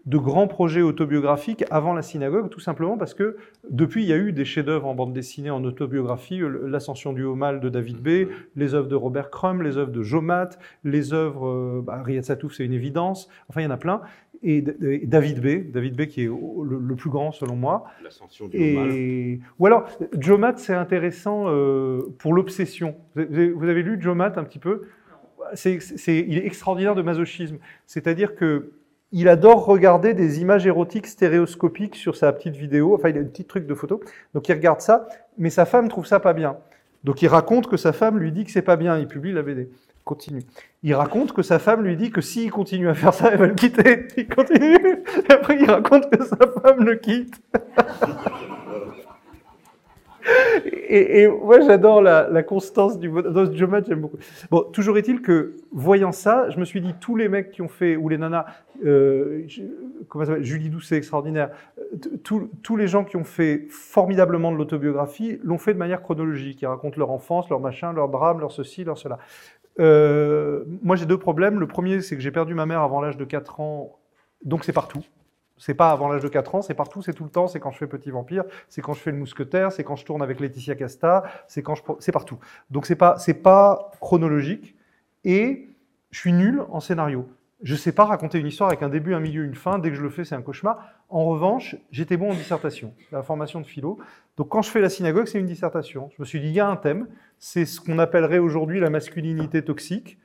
[0.07, 3.37] de grands projets autobiographiques avant la synagogue, tout simplement parce que
[3.69, 7.35] depuis, il y a eu des chefs-d'œuvre en bande dessinée, en autobiographie, L'Ascension du haut
[7.35, 10.51] mal de David B., les œuvres de Robert Crumb, les œuvres de Jomat,
[10.85, 14.01] les œuvres, euh, bah, Riyad Satouf, c'est une évidence, enfin, il y en a plein.
[14.43, 16.07] Et, et David B., David B.
[16.07, 17.85] qui est le, le plus grand selon moi.
[18.05, 18.91] L'Ascension du haut mal.
[19.59, 19.89] Ou alors,
[20.19, 22.95] Jomat, c'est intéressant euh, pour l'obsession.
[23.17, 23.25] Vous,
[23.57, 24.83] vous avez lu Jomat un petit peu?
[25.55, 27.57] C'est, il est extraordinaire de masochisme.
[27.87, 28.73] C'est-à-dire que
[29.13, 32.95] il adore regarder des images érotiques stéréoscopiques sur sa petite vidéo.
[32.95, 34.01] Enfin, il a un petit truc de photo.
[34.35, 36.57] Donc, il regarde ça, mais sa femme trouve ça pas bien.
[37.05, 38.99] Donc, il raconte que sa femme lui dit que c'est pas bien.
[38.99, 39.71] Il publie la BD.
[40.05, 40.43] Continue.
[40.83, 43.47] Il raconte que sa femme lui dit que s'il continue à faire ça, elle va
[43.47, 44.09] le quitter.
[44.17, 45.05] Il continue.
[45.29, 47.35] Et après, il raconte que sa femme le quitte.
[50.89, 54.19] Et, moi, j'adore la, constance du dans ce Jomat, j'aime beaucoup.
[54.51, 57.69] Bon, toujours est-il que, voyant ça, je me suis dit, tous les mecs qui ont
[57.69, 58.47] fait, ou les nanas,
[58.85, 59.47] euh,
[60.09, 61.51] comment ça Julie Doucet, extraordinaire,
[62.23, 66.63] tous les gens qui ont fait formidablement de l'autobiographie l'ont fait de manière chronologique.
[66.63, 69.19] Ils racontent leur enfance, leur machin, leur drame, leur ceci, leur cela.
[69.79, 71.61] Euh, moi, j'ai deux problèmes.
[71.61, 73.99] Le premier, c'est que j'ai perdu ma mère avant l'âge de 4 ans,
[74.45, 75.01] donc c'est partout.
[75.59, 77.71] C'est pas avant l'âge de 4 ans, c'est partout, c'est tout le temps, c'est quand
[77.71, 80.41] je fais Petit Vampire, c'est quand je fais Le Mousquetaire, c'est quand je tourne avec
[80.41, 82.39] Laetitia Casta, c'est quand je c'est partout.
[82.71, 84.77] Donc c'est pas c'est pas chronologique
[85.25, 85.71] et
[86.11, 87.29] je suis nul en scénario.
[87.63, 89.79] Je sais pas raconter une histoire avec un début, un milieu, une fin.
[89.79, 90.79] Dès que je le fais, c'est un cauchemar.
[91.09, 93.99] En revanche, j'étais bon en dissertation, la formation de philo.
[94.37, 96.11] Donc quand je fais la synagogue, c'est une dissertation.
[96.17, 98.91] Je me suis dit, il y a un thème, c'est ce qu'on appellerait aujourd'hui la
[98.91, 100.19] masculinité toxique.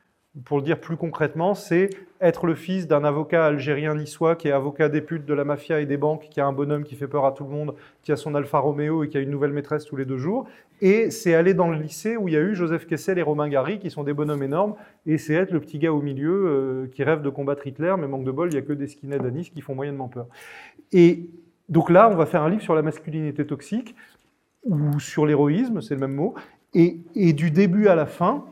[0.45, 1.89] Pour le dire plus concrètement, c'est
[2.21, 5.81] être le fils d'un avocat algérien niçois qui est avocat des putes de la mafia
[5.81, 8.13] et des banques, qui a un bonhomme qui fait peur à tout le monde, qui
[8.13, 10.47] a son Alfa Romeo et qui a une nouvelle maîtresse tous les deux jours.
[10.79, 13.49] Et c'est aller dans le lycée où il y a eu Joseph Kessel et Romain
[13.49, 16.87] Gary, qui sont des bonhommes énormes, et c'est être le petit gars au milieu euh,
[16.87, 19.25] qui rêve de combattre Hitler, mais manque de bol, il n'y a que des skinheads
[19.25, 20.27] à Nice qui font moyennement peur.
[20.93, 21.29] Et
[21.67, 23.95] donc là, on va faire un livre sur la masculinité toxique,
[24.63, 26.35] ou sur l'héroïsme, c'est le même mot,
[26.73, 28.45] et, et du début à la fin,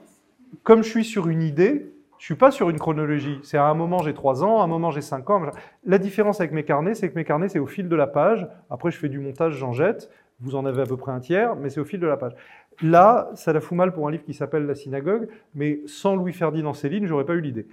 [0.64, 3.40] comme je suis sur une idée, je suis pas sur une chronologie.
[3.44, 5.42] C'est à un moment j'ai 3 ans, à un moment j'ai 5 ans.
[5.86, 8.48] La différence avec mes carnets, c'est que mes carnets, c'est au fil de la page.
[8.70, 10.10] Après, je fais du montage, j'en jette.
[10.42, 12.34] Vous en avez à peu près un tiers, mais c'est au fil de la page.
[12.82, 16.74] Là, ça la fout mal pour un livre qui s'appelle La synagogue, mais sans Louis-Ferdinand
[16.74, 17.68] Céline, j'aurais pas eu l'idée.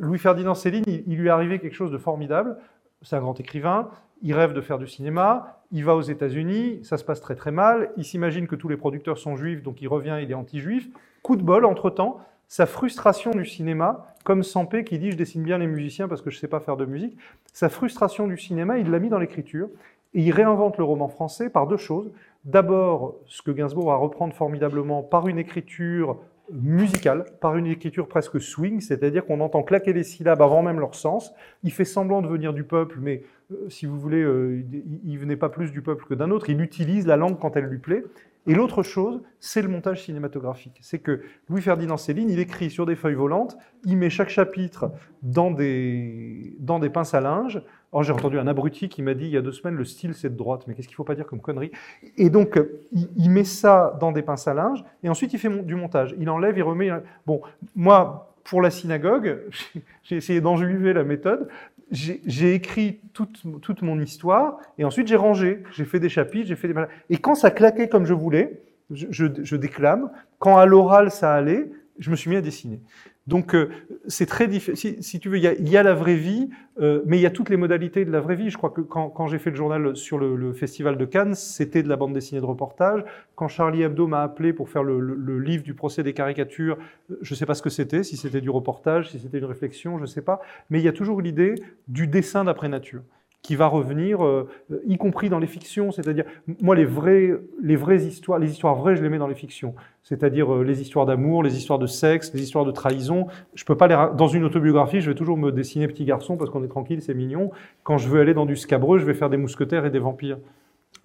[0.00, 2.58] Louis-Ferdinand Céline, il, lui est arrivé quelque chose de formidable.
[3.02, 3.88] C'est un grand écrivain,
[4.22, 7.50] il rêve de faire du cinéma, il va aux États-Unis, ça se passe très très
[7.50, 10.90] mal, il s'imagine que tous les producteurs sont juifs, donc il revient, il est anti-juif.
[11.22, 15.58] Coup de bol, entre-temps, sa frustration du cinéma, comme Sampé qui dit je dessine bien
[15.58, 17.16] les musiciens parce que je ne sais pas faire de musique,
[17.52, 19.68] sa frustration du cinéma, il l'a mis dans l'écriture
[20.14, 22.10] et il réinvente le roman français par deux choses.
[22.44, 26.16] D'abord, ce que Gainsbourg va reprendre formidablement par une écriture
[26.52, 30.94] musicale, par une écriture presque swing, c'est-à-dire qu'on entend claquer les syllabes avant même leur
[30.94, 31.32] sens.
[31.62, 34.64] Il fait semblant de venir du peuple, mais euh, si vous voulez, euh,
[35.04, 36.50] il venait pas plus du peuple que d'un autre.
[36.50, 38.02] Il utilise la langue quand elle lui plaît.
[38.50, 40.76] Et l'autre chose, c'est le montage cinématographique.
[40.82, 44.90] C'est que Louis-Ferdinand Céline, il écrit sur des feuilles volantes, il met chaque chapitre
[45.22, 47.62] dans des, dans des pinces à linge.
[47.92, 50.14] Alors j'ai entendu un abruti qui m'a dit il y a deux semaines, le style
[50.14, 51.70] c'est de droite, mais qu'est-ce qu'il faut pas dire comme connerie?
[52.16, 52.60] Et donc,
[52.90, 56.12] il, met ça dans des pinces à linge, et ensuite il fait du montage.
[56.18, 56.90] Il enlève, il remet...
[57.26, 57.42] Bon,
[57.76, 59.42] moi, pour la synagogue,
[60.02, 61.46] j'ai essayé d'enjuiver la méthode,
[61.90, 65.62] j'ai écrit toute, toute, mon histoire et ensuite j'ai rangé.
[65.72, 66.74] J'ai fait des chapitres, j'ai fait des.
[67.08, 70.10] Et quand ça claquait comme je voulais, je, je, je déclame.
[70.38, 72.80] Quand à l'oral ça allait, je me suis mis à dessiner.
[73.26, 73.68] Donc euh,
[74.08, 75.02] c'est très difficile.
[75.02, 76.48] Si, tu veux, il y, a, y, a, la vraie vie,
[76.80, 78.50] euh, mais il y a toutes les modalités de la vraie vie.
[78.50, 81.88] Je crois que quand, j'ai fait le journal sur le, festival de Cannes, c'était de
[81.88, 83.04] la bande dessinée de reportage.
[83.36, 86.78] Quand Charlie Hebdo m'a appelé pour faire le, le, livre du procès des caricatures,
[87.20, 89.96] je ne sais pas ce que c'était, si c'était du reportage, si c'était une réflexion,
[89.98, 90.40] je ne sais pas.
[90.70, 91.54] Mais il y a toujours l'idée
[91.88, 93.02] du dessin d'après nature
[93.42, 94.48] qui va revenir, euh,
[94.86, 95.92] y compris dans les fictions.
[95.92, 96.24] C'est-à-dire,
[96.60, 99.74] moi, les vraies, les vraies histoires, les histoires vraies, je les mets dans les fictions.
[100.02, 103.26] C'est-à-dire euh, les histoires d'amour, les histoires de sexe, les histoires de trahison.
[103.54, 106.50] Je peux pas les dans une autobiographie, je vais toujours me dessiner petit garçon parce
[106.50, 107.50] qu'on est tranquille, c'est mignon.
[107.82, 110.38] Quand je veux aller dans du scabreux, je vais faire des mousquetaires et des vampires.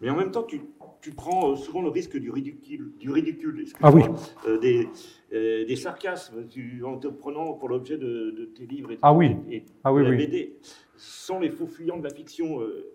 [0.01, 0.59] Mais en même temps, tu,
[0.99, 4.03] tu prends euh, souvent le risque du ridicule, du ridicule ah oui.
[4.61, 4.89] des,
[5.31, 6.43] des sarcasmes
[6.83, 9.37] en te prenant pour l'objet de, tes livres et, ah oui.
[9.49, 10.49] et, ah oui, la oui.
[10.97, 12.91] Sans les faux fuyants de la fiction, euh,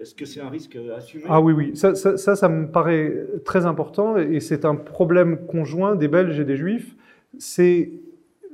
[0.00, 1.24] est-ce que c'est un risque assumé?
[1.28, 6.08] Ah oui, oui, ça, ça, me paraît très important et c'est un problème conjoint des
[6.08, 6.96] Belges et des Juifs.
[7.38, 7.90] C'est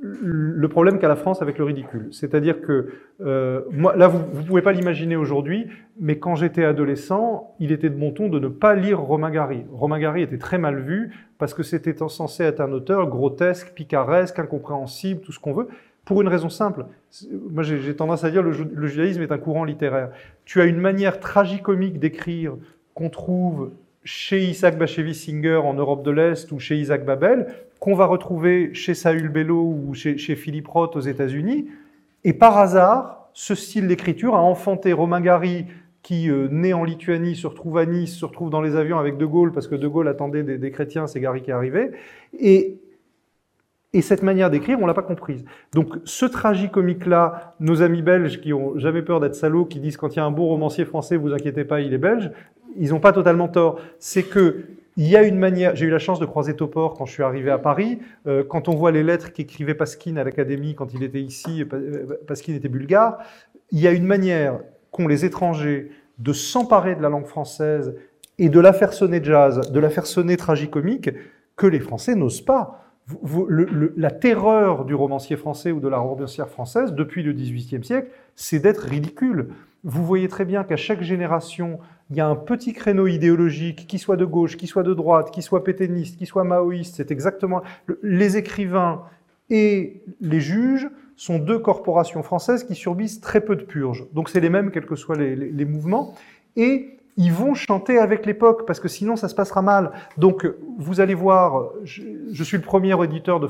[0.01, 2.07] le problème qu'a la France avec le ridicule.
[2.11, 2.89] C'est-à-dire que,
[3.21, 3.61] euh,
[3.95, 5.67] là, vous ne pouvez pas l'imaginer aujourd'hui,
[5.99, 9.65] mais quand j'étais adolescent, il était de bon ton de ne pas lire Romain Gary.
[9.71, 14.39] Romain Gary était très mal vu parce que c'était censé être un auteur grotesque, picaresque,
[14.39, 15.67] incompréhensible, tout ce qu'on veut.
[16.09, 16.87] Pour une raison simple.
[17.51, 20.09] Moi, j'ai tendance à dire le, le judaïsme est un courant littéraire.
[20.43, 22.55] Tu as une manière tragicomique d'écrire
[22.95, 23.69] qu'on trouve
[24.03, 28.73] chez Isaac Bashevis Singer en Europe de l'Est ou chez Isaac Babel, qu'on va retrouver
[28.73, 31.67] chez Saül Bellow ou chez, Philippe Roth aux États-Unis.
[32.23, 35.67] Et par hasard, ce style d'écriture a enfanté Romain Gary,
[36.01, 39.17] qui, euh, né en Lituanie, se retrouve à Nice, se retrouve dans les avions avec
[39.17, 41.91] De Gaulle, parce que De Gaulle attendait des, des chrétiens, c'est Gary qui est arrivé.
[42.39, 42.79] Et
[43.91, 45.43] et cette manière d'écrire, on l'a pas comprise.
[45.73, 50.15] Donc, ce tragicomique-là, nos amis belges qui ont jamais peur d'être salauds, qui disent quand
[50.15, 52.31] il y a un beau romancier français, vous inquiétez pas, il est belge,
[52.77, 53.79] ils n'ont pas totalement tort.
[53.97, 55.75] C'est que il y a une manière.
[55.75, 57.99] J'ai eu la chance de croiser Topor quand je suis arrivé à Paris.
[58.27, 62.05] Euh, quand on voit les lettres qu'écrivait Pasquine à l'Académie quand il était ici, euh,
[62.27, 63.17] Pasquine était bulgare.
[63.71, 64.59] Il y a une manière
[64.91, 67.95] qu'ont les étrangers de s'emparer de la langue française
[68.39, 71.11] et de la faire sonner jazz, de la faire sonner tragicomique,
[71.55, 72.88] que les Français n'osent pas
[73.95, 78.59] la terreur du romancier français ou de la romancière française depuis le XVIIIe siècle, c'est
[78.59, 79.49] d'être ridicule.
[79.83, 83.97] Vous voyez très bien qu'à chaque génération, il y a un petit créneau idéologique, qui
[83.97, 86.95] soit de gauche, qui soit de droite, qui soit pétainiste, qui soit maoïste.
[86.97, 87.61] C'est exactement
[88.03, 89.03] les écrivains
[89.49, 94.05] et les juges sont deux corporations françaises qui subissent très peu de purges.
[94.13, 96.15] Donc c'est les mêmes quels que soient les, les mouvements.
[96.55, 99.91] Et ils vont chanter avec l'époque, parce que sinon ça se passera mal.
[100.17, 103.47] Donc vous allez voir, je, suis le premier auditeur de,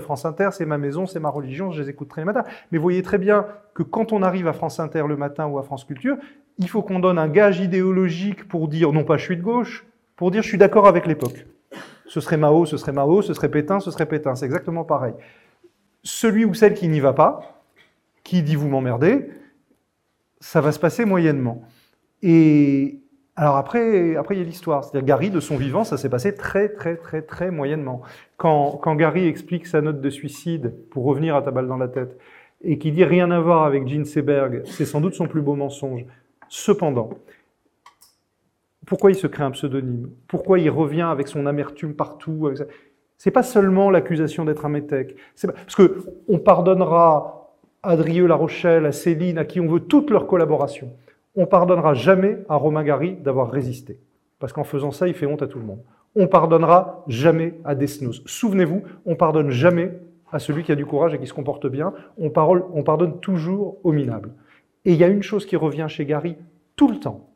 [0.00, 2.44] France Inter, c'est ma maison, c'est ma religion, je les écoute très les.
[2.72, 5.56] Mais vous voyez très bien que quand on arrive à France Inter le matin ou
[5.60, 6.16] à France Culture,
[6.58, 9.86] il faut qu'on donne un gage idéologique pour dire, non pas je suis de gauche,
[10.16, 11.46] pour dire je suis d'accord avec l'époque.
[12.08, 14.34] Ce serait Mao, ce serait Mao, ce serait Pétain, ce serait Pétain.
[14.34, 15.14] C'est exactement pareil.
[16.02, 17.62] Celui ou celle qui n'y va pas,
[18.24, 19.30] qui dit vous m'emmerdez,
[20.40, 21.62] ça va se passer moyennement.
[22.26, 23.02] Et
[23.36, 24.82] alors après, après il y a l'histoire.
[24.82, 28.00] C'est-à-dire Gary, de son vivant, ça s'est passé très, très, très, très moyennement.
[28.38, 31.88] Quand, quand Gary explique sa note de suicide, pour revenir à ta balle dans la
[31.88, 32.18] tête,
[32.62, 35.54] et qui dit rien à voir avec Gene Seberg, c'est sans doute son plus beau
[35.54, 36.06] mensonge.
[36.48, 37.10] Cependant,
[38.86, 40.08] pourquoi il se crée un pseudonyme?
[40.26, 42.50] Pourquoi il revient avec son amertume partout
[43.18, 45.14] C'est pas seulement l'accusation d'être un métèque.
[45.42, 47.50] Parce que on pardonnera
[47.82, 50.90] à Drieux La Rochelle, à Céline, à qui on veut toute leur collaboration
[51.36, 53.98] on pardonnera jamais à Romain Gary d'avoir résisté.
[54.38, 55.82] Parce qu'en faisant ça, il fait honte à tout le monde.
[56.16, 58.22] On pardonnera jamais à Desnos.
[58.26, 59.92] Souvenez-vous, on pardonne jamais
[60.30, 61.92] à celui qui a du courage et qui se comporte bien.
[62.18, 64.32] On, on pardonne toujours au minable.
[64.84, 66.36] Et il y a une chose qui revient chez Gary
[66.76, 67.30] tout le temps.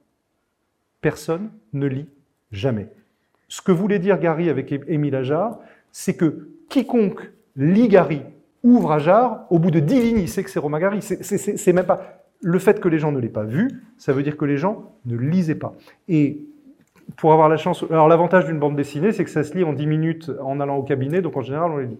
[1.00, 2.08] Personne ne lit
[2.50, 2.88] jamais.
[3.48, 5.58] Ce que voulait dire Gary avec Émile Ajar,
[5.90, 8.22] c'est que quiconque lit Gary
[8.62, 11.00] ouvre Ajar, au bout de dix lignes, il sait que c'est Romain Gary.
[11.02, 14.36] C'est même pas le fait que les gens ne l'aient pas vu, ça veut dire
[14.36, 15.74] que les gens ne lisaient pas.
[16.08, 16.44] Et
[17.16, 19.72] pour avoir la chance, alors l'avantage d'une bande dessinée, c'est que ça se lit en
[19.72, 21.98] 10 minutes en allant au cabinet, donc en général on les lit.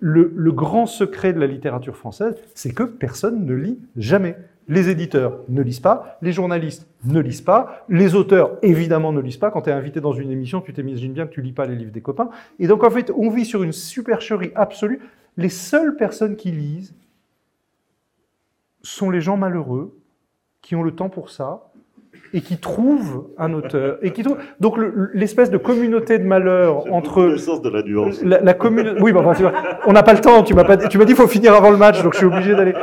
[0.00, 4.36] Le, grand secret de la littérature française, c'est que personne ne lit jamais.
[4.68, 9.36] Les éditeurs ne lisent pas, les journalistes ne lisent pas, les auteurs évidemment ne lisent
[9.36, 9.52] pas.
[9.52, 11.76] Quand tu es invité dans une émission, tu t'imagines bien que tu lis pas les
[11.76, 12.30] livres des copains.
[12.58, 14.98] Et donc en fait, on vit sur une supercherie absolue.
[15.36, 16.94] Les seules personnes qui lisent,
[18.86, 19.96] sont les gens malheureux
[20.62, 21.70] qui ont le temps pour ça
[22.32, 24.38] et qui trouvent un auteur et qui trouvent...
[24.60, 24.76] donc
[25.12, 28.22] l'espèce de communauté de malheur entre le sens de la nuance.
[28.22, 29.22] la, la communauté oui bah,
[29.86, 31.76] on n'a pas le temps tu m'as pas tu m'as dit faut finir avant le
[31.76, 32.74] match donc je suis obligé d'aller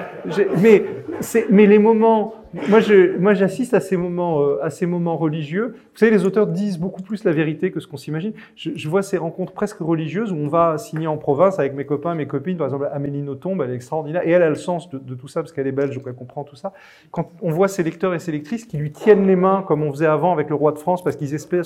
[0.62, 0.86] mais
[1.20, 5.76] c'est mais les moments moi, j'assiste à ces moments, euh, à ces moments religieux.
[5.76, 8.34] Vous savez, les auteurs disent beaucoup plus la vérité que ce qu'on s'imagine.
[8.56, 12.13] Je, vois ces rencontres presque religieuses où on va signer en province avec mes copains,
[12.13, 12.58] mes copines.
[12.58, 15.42] Par exemple, Amélie Nothomb, elle est extraordinaire et elle a le sens de, tout ça
[15.42, 16.74] parce qu'elle est belge, donc elle comprend tout ça.
[17.12, 19.92] Quand on voit ces lecteurs et ces lectrices qui lui tiennent les mains comme on
[19.92, 21.63] faisait avant avec le roi de France parce qu'ils espèrent.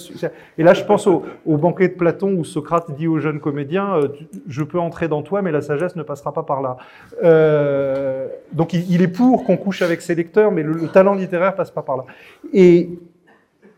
[0.57, 4.07] Et là, je pense au, banquet de Platon où Socrate dit aux jeunes comédiens euh,
[4.47, 6.77] "Je peux entrer dans toi, mais la sagesse ne passera pas par là."
[7.23, 11.55] Euh, donc, il est pour qu'on couche avec ses lecteurs, mais le, le talent littéraire
[11.55, 12.05] passe pas par là.
[12.53, 12.89] Et,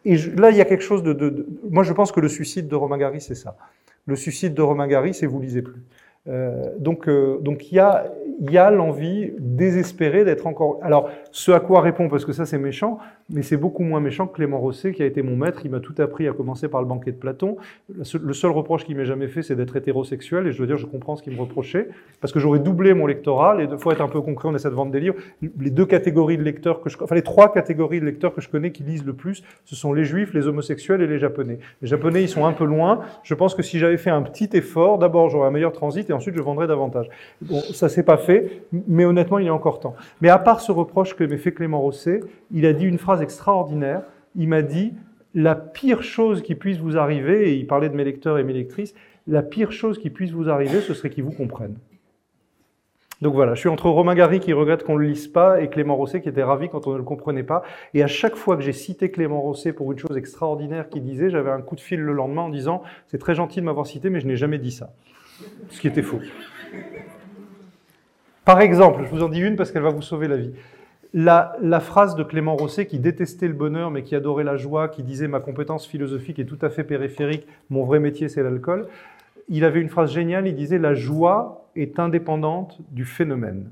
[0.05, 2.75] là, il y a quelque chose de, de, Moi, je pense que le suicide de
[2.75, 3.57] Romain Gary, c'est ça.
[4.05, 5.83] Le suicide de Romain Gary, c'est vous lisez plus.
[6.27, 10.79] Euh, donc, euh, donc il y a, y a l'envie désespérée d'être encore.
[10.81, 14.27] Alors, ce à quoi répond, parce que ça c'est méchant, mais c'est beaucoup moins méchant
[14.27, 15.61] que Clément Rosset, qui a été mon maître.
[15.63, 17.57] Il m'a tout appris, à commencer par le banquet de Platon.
[17.87, 20.85] Le seul reproche qu'il m'ait jamais fait, c'est d'être hétérosexuel, et je dois dire, je
[20.85, 21.89] comprends ce qu'il me reprochait,
[22.21, 23.61] parce que j'aurais doublé mon lectorat.
[23.61, 25.15] Et il faut être un peu concret, on essaie de vendre des livres.
[25.59, 28.49] Les deux catégories de lecteurs que je, enfin les trois catégories de lecteurs que je
[28.49, 31.59] connais qui lisent le plus, ce sont les juifs, les homosexuels et les japonais.
[31.81, 33.01] Les japonais, ils sont un peu loin.
[33.23, 36.13] Je pense que si j'avais fait un petit effort, d'abord j'aurais un meilleur transit, et
[36.13, 37.09] ensuite je vendrais davantage.
[37.41, 39.95] Bon, ça s'est pas fait, mais honnêtement, il a encore temps.
[40.21, 43.21] Mais à part ce reproche que m'ait fait Clément Rosset, il a dit une phrase
[43.21, 44.03] extraordinaire.
[44.35, 44.93] Il m'a dit
[45.35, 48.53] la pire chose qui puisse vous arriver, et il parlait de mes lecteurs et mes
[48.53, 48.95] lectrices,
[49.27, 51.77] la pire chose qui puisse vous arriver, ce serait qu'ils vous comprennent.
[53.21, 55.67] Donc voilà, je suis entre Romain Gary qui regrette qu'on ne le lise pas et
[55.67, 57.63] Clément Rosset qui était ravi quand on ne le comprenait pas.
[57.93, 61.29] Et à chaque fois que j'ai cité Clément Rosset pour une chose extraordinaire qu'il disait,
[61.29, 64.09] j'avais un coup de fil le lendemain en disant c'est très gentil de m'avoir cité,
[64.09, 64.93] mais je n'ai jamais dit ça.
[65.69, 66.21] Ce qui était faux.
[68.45, 70.53] Par exemple, je vous en dis une parce qu'elle va vous sauver la vie.
[71.13, 75.03] La, phrase de Clément Rosset qui détestait le bonheur mais qui adorait la joie, qui
[75.03, 78.87] disait ma compétence philosophique est tout à fait périphérique, mon vrai métier c'est l'alcool
[79.49, 83.71] il avait une phrase géniale, il disait La joie est indépendante du phénomène.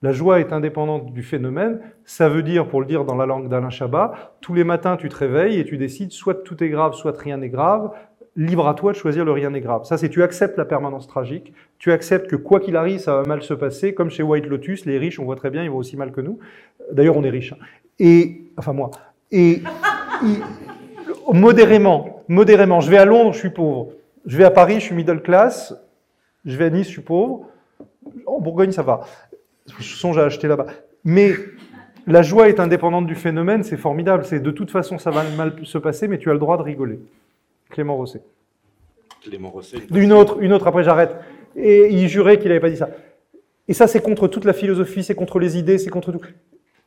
[0.00, 3.48] La joie est indépendante du phénomène, ça veut dire, pour le dire dans la langue
[3.48, 6.94] d'Alain Chabat, tous les matins tu te réveilles et tu décides soit tout est grave,
[6.94, 7.92] soit rien n'est grave,
[8.36, 9.84] libre à toi de choisir le rien n'est grave.
[9.84, 13.22] Ça, c'est tu acceptes la permanence tragique, tu acceptes que quoi qu'il arrive, ça va
[13.24, 15.78] mal se passer, comme chez White Lotus, les riches, on voit très bien, ils vont
[15.78, 16.38] aussi mal que nous.
[16.90, 17.52] D'ailleurs, on est riches.
[17.52, 17.64] Hein.
[17.98, 18.90] Et, enfin moi.
[19.32, 19.62] Et,
[21.32, 23.92] modérément, modérément, je vais à Londres, je suis pauvre.
[24.26, 25.74] Je vais à Paris, je suis middle class.
[26.44, 27.46] Je vais à Nice, je suis pauvre.
[28.26, 29.00] En Bourgogne, ça va.
[29.78, 30.66] Je songe à acheter là-bas.
[31.04, 31.32] Mais
[32.06, 34.24] la joie est indépendante du phénomène, c'est formidable.
[34.24, 36.62] C'est de toute façon, ça va mal se passer, mais tu as le droit de
[36.62, 37.00] rigoler.
[37.72, 38.20] Clément Rosset.
[39.22, 39.78] Clément Rosset.
[39.94, 41.16] Une autre, une autre, après j'arrête.
[41.56, 42.90] Et il jurait qu'il n'avait pas dit ça.
[43.66, 46.20] Et ça, c'est contre toute la philosophie, c'est contre les idées, c'est contre tout.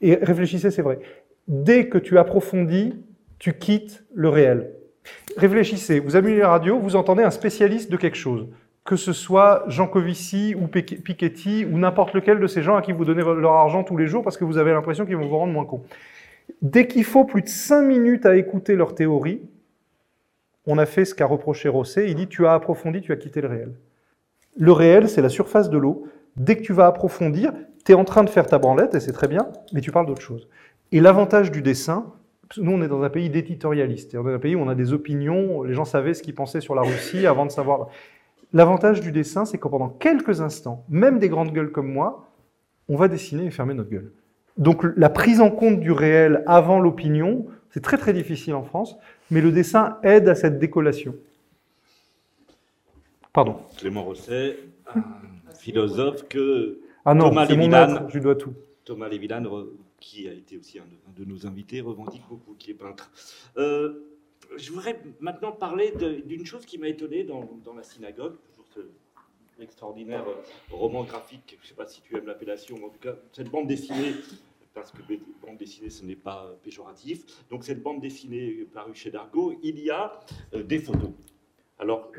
[0.01, 0.99] Et réfléchissez, c'est vrai.
[1.47, 2.93] Dès que tu approfondis,
[3.39, 4.71] tu quittes le réel.
[5.37, 8.47] Réfléchissez, vous allumez la radio, vous entendez un spécialiste de quelque chose,
[8.83, 12.91] que ce soit Jean Covici ou Piketty ou n'importe lequel de ces gens à qui
[12.91, 15.37] vous donnez leur argent tous les jours parce que vous avez l'impression qu'ils vont vous
[15.37, 15.83] rendre moins con.
[16.61, 19.41] Dès qu'il faut plus de 5 minutes à écouter leur théorie,
[20.67, 23.41] on a fait ce qu'a reproché Rosset, il dit tu as approfondi, tu as quitté
[23.41, 23.73] le réel.
[24.57, 26.07] Le réel, c'est la surface de l'eau.
[26.37, 27.53] Dès que tu vas approfondir,
[27.85, 30.05] tu es en train de faire ta branlette, et c'est très bien, mais tu parles
[30.05, 30.47] d'autre chose.
[30.91, 32.13] Et l'avantage du dessin,
[32.57, 35.63] nous, on est dans un pays d'éditorialiste, dans un pays où on a des opinions,
[35.63, 37.87] les gens savaient ce qu'ils pensaient sur la Russie avant de savoir.
[38.53, 42.29] L'avantage du dessin, c'est que pendant quelques instants, même des grandes gueules comme moi,
[42.87, 44.11] on va dessiner et fermer notre gueule.
[44.57, 48.95] Donc la prise en compte du réel avant l'opinion, c'est très très difficile en France,
[49.29, 51.13] mais le dessin aide à cette décollation.
[53.33, 53.57] Pardon.
[53.75, 54.57] Clément Rosset,
[54.95, 55.03] un
[55.53, 58.53] philosophe que ah non, Thomas Lévinan, je dois tout.
[58.85, 59.43] Thomas Lévinan
[59.99, 60.85] qui a été aussi un
[61.17, 63.11] de, nos invités, revendique beaucoup, qui est peintre.
[63.57, 64.05] Euh,
[64.55, 65.91] je voudrais maintenant parler
[66.25, 67.45] d'une chose qui m'a étonné dans,
[67.75, 68.79] la synagogue, toujours ce
[69.61, 70.23] extraordinaire
[70.71, 73.67] roman graphique, je ne sais pas si tu aimes l'appellation, en tout cas, cette bande
[73.67, 74.13] dessinée,
[74.75, 75.01] parce que
[75.41, 79.89] bande dessinée, ce n'est pas péjoratif, donc cette bande dessinée parue chez Dargaud, il y
[79.89, 80.19] a
[80.53, 81.11] euh, des photos.
[81.79, 82.11] Alors,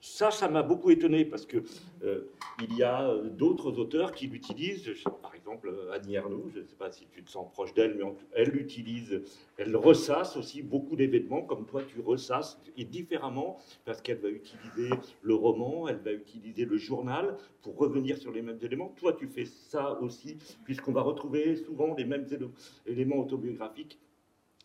[0.00, 1.62] ça, ça m'a beaucoup étonné parce que
[2.02, 2.30] euh,
[2.62, 4.90] il y a euh, d'autres auteurs qui l'utilisent.
[5.44, 8.04] Exemple, euh, Annie Ernaux, je ne sais pas si tu te sens proche d'elle, mais
[8.32, 9.22] elle l'utilise,
[9.58, 14.88] elle ressasse aussi beaucoup d'événements, comme toi tu ressasses, et différemment, parce qu'elle va utiliser
[15.20, 18.94] le roman, elle va utiliser le journal pour revenir sur les mêmes éléments.
[18.96, 22.26] Toi, tu fais ça aussi, puisqu'on va retrouver souvent les mêmes
[22.86, 23.98] éléments autobiographiques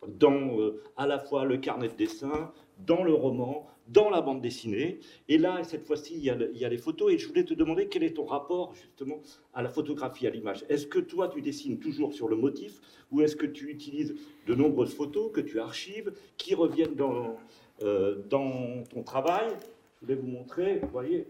[0.06, 0.56] dans
[0.96, 2.52] à la fois le carnet de dessin,
[2.86, 5.00] dans le roman, dans la bande dessinée.
[5.28, 7.12] Et là, cette fois-ci, il, il, y a les photos.
[7.12, 9.20] Et je voulais te demander quel est ton rapport justement
[9.54, 10.64] à la photographie, à l'image?
[10.68, 12.80] Est-ce que toi, tu dessines toujours sur le motif?
[13.10, 14.14] Ou est-ce que tu utilises
[14.46, 17.36] de nombreuses photos que tu archives qui reviennent dans,
[17.82, 19.48] euh, dans ton travail?
[20.00, 21.26] Je voulais vous montrer, vous voyez,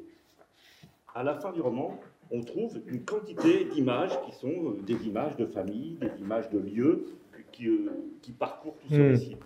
[1.15, 1.99] à la fin du roman,
[2.31, 6.59] on trouve une quantité d'images qui sont euh, des images de famille, des images de
[6.59, 7.07] lieux
[7.51, 7.91] qui, euh,
[8.23, 9.11] qui parcourent tout ce hmm.
[9.11, 9.37] récit.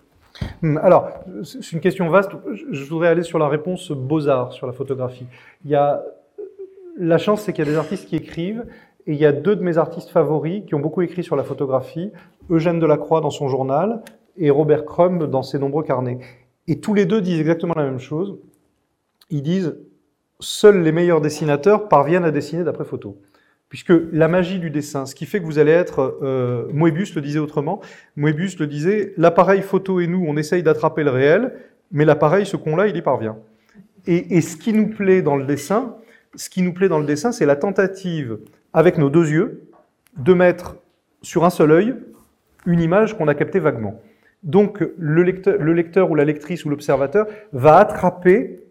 [0.81, 1.11] Alors,
[1.43, 2.31] c'est une question vaste.
[2.71, 5.25] Je voudrais aller sur la réponse beaux-arts, sur la photographie.
[5.63, 6.03] Il y a,
[6.97, 8.65] la chance, c'est qu'il y a des artistes qui écrivent,
[9.07, 11.43] et il y a deux de mes artistes favoris qui ont beaucoup écrit sur la
[11.43, 12.11] photographie,
[12.49, 14.01] Eugène Delacroix dans son journal,
[14.37, 16.19] et Robert Crumb dans ses nombreux carnets.
[16.67, 18.37] Et tous les deux disent exactement la même chose.
[19.29, 19.77] Ils disent,
[20.39, 23.17] seuls les meilleurs dessinateurs parviennent à dessiner d'après photo
[23.75, 27.21] puisque la magie du dessin, ce qui fait que vous allez être, euh, Moebius le
[27.21, 27.81] disait autrement,
[28.15, 31.51] Moebius le disait, l'appareil photo et nous, on essaye d'attraper le réel,
[31.91, 33.35] mais l'appareil, ce qu'on l'a, il y parvient.
[34.07, 35.97] Et, et, ce qui nous plaît dans le dessin,
[36.35, 38.37] ce qui nous plaît dans le dessin, c'est la tentative,
[38.71, 39.63] avec nos deux yeux,
[40.15, 40.77] de mettre
[41.21, 41.95] sur un seul œil
[42.65, 43.99] une image qu'on a captée vaguement.
[44.43, 48.61] Donc le lecteur, le lecteur ou la lectrice ou l'observateur va attraper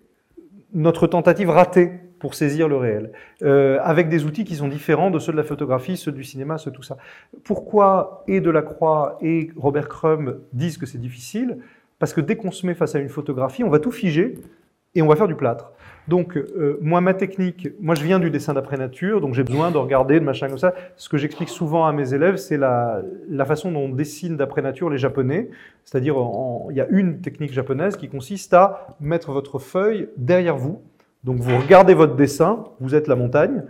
[0.73, 1.93] notre tentative ratée
[2.25, 3.13] pour saisir le réel,
[3.43, 6.57] euh, avec des outils qui sont différents de ceux de la photographie, ceux du cinéma,
[6.57, 6.97] ceux tout ça.
[7.45, 11.59] Pourquoi et Delacroix et Robert Crumb disent que c'est difficile?
[11.99, 14.39] Parce que dès qu'on se met face à une photographie, on va tout figer
[14.95, 15.73] et on va faire du plâtre.
[16.09, 19.71] Donc, euh, moi, ma technique, moi, je viens du dessin d'après nature, donc j'ai besoin
[19.71, 20.73] de regarder, de machin comme ça.
[20.97, 24.63] Ce que j'explique souvent à mes élèves, c'est la, la façon dont on dessine d'après
[24.63, 25.51] nature les Japonais.
[25.85, 26.17] C'est-à-dire,
[26.71, 30.81] il y a une technique japonaise qui consiste à mettre votre feuille derrière vous,
[31.25, 33.65] donc vous regardez votre dessin, vous êtes la montagne,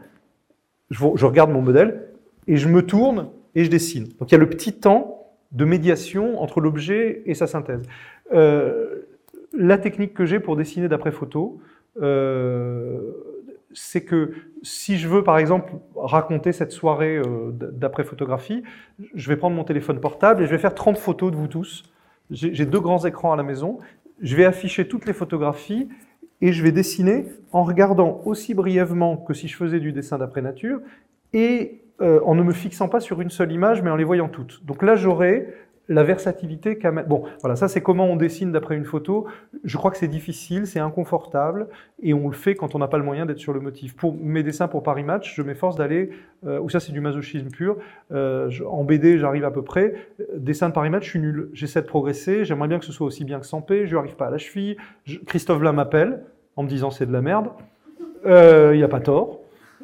[0.91, 2.09] je, regarde mon modèle,
[2.47, 4.09] et je me tourne et je dessine.
[4.19, 7.83] Donc il y a le petit temps de médiation entre l'objet et sa synthèse.
[8.33, 9.07] Euh,
[9.57, 11.61] la technique que j'ai pour dessiner d'après photo,
[12.03, 13.13] euh,
[13.73, 14.33] c'est que
[14.63, 18.65] si je veux par exemple raconter cette soirée euh, d'après photographie,
[19.15, 21.85] je vais prendre mon téléphone portable et je vais faire 30 photos de vous tous.
[22.31, 23.79] J'ai deux grands écrans à la maison.
[24.21, 25.89] Je vais afficher toutes les photographies
[26.41, 30.43] et je vais dessiner en regardant aussi brièvement que si je faisais du dessin d'après
[30.43, 30.81] nature
[31.33, 34.29] et euh, en ne me fixant pas sur une seule image mais en les voyant
[34.29, 34.65] toutes.
[34.65, 35.55] Donc là j'aurai
[35.89, 36.91] la versatilité qu'a...
[36.91, 39.27] Bon, voilà, ça c'est comment on dessine d'après une photo.
[39.65, 41.69] Je crois que c'est difficile, c'est inconfortable,
[42.03, 43.95] et on le fait quand on n'a pas le moyen d'être sur le motif.
[43.95, 46.11] Pour mes dessins pour Paris Match, je m'efforce d'aller,
[46.47, 47.77] euh, ou ça c'est du masochisme pur,
[48.13, 49.95] euh, en BD j'arrive à peu près,
[50.37, 51.49] dessin de Paris Match, je suis nul.
[51.53, 54.27] J'essaie de progresser, j'aimerais bien que ce soit aussi bien que Sampé, je n'arrive pas
[54.27, 54.77] à la cheville.
[55.27, 56.23] Christophe Vlam m'appelle
[56.57, 57.49] en me disant c'est de la merde.
[58.27, 59.41] Euh, il n'y a pas tort.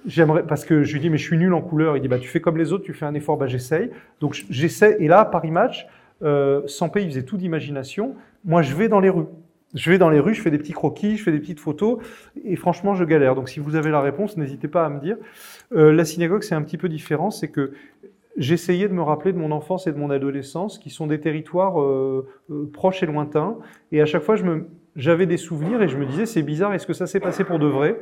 [0.07, 1.97] J'aimerais parce que je lui dis mais je suis nul en couleur.
[1.97, 3.91] Il dit bah tu fais comme les autres, tu fais un effort, bah j'essaye.
[4.21, 4.97] Donc j'essaie.
[5.01, 5.87] Et là Paris Match,
[6.23, 8.15] euh, Sampé il faisait tout d'imagination.
[8.45, 9.27] Moi je vais dans les rues.
[9.75, 11.99] Je vais dans les rues, je fais des petits croquis, je fais des petites photos,
[12.45, 13.37] et franchement, je galère.
[13.37, 15.17] Donc, si vous avez la réponse, n'hésitez pas à me dire.
[15.73, 17.73] Euh, la synagogue, c'est un petit peu différent, c'est que
[18.37, 21.81] j'essayais de me rappeler de mon enfance et de mon adolescence, qui sont des territoires
[21.81, 23.59] euh, euh, proches et lointains.
[23.93, 24.35] Et à chaque fois,
[24.97, 27.61] j'avais des souvenirs et je me disais, c'est bizarre, est-ce que ça s'est passé pour
[27.61, 27.97] de vrai?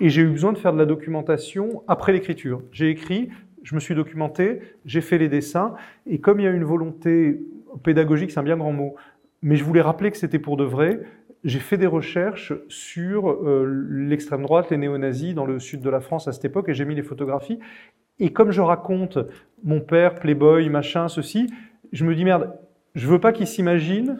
[0.00, 2.62] Et j'ai eu besoin de faire de la documentation après l'écriture.
[2.70, 3.30] J'ai écrit,
[3.62, 5.74] je me suis documenté, j'ai fait les dessins,
[6.06, 7.40] et comme il y a une volonté
[7.82, 8.94] pédagogique, c'est un bien grand mot,
[9.42, 11.00] mais je voulais rappeler que c'était pour de vrai,
[11.44, 16.00] j'ai fait des recherches sur euh, l'extrême droite, les néo-nazis dans le sud de la
[16.00, 17.58] France à cette époque, et j'ai mis les photographies.
[18.18, 19.18] Et comme je raconte
[19.62, 21.48] mon père, playboy, machin, ceci,
[21.92, 22.52] je me dis merde,
[22.94, 24.18] je veux pas qu'il s'imagine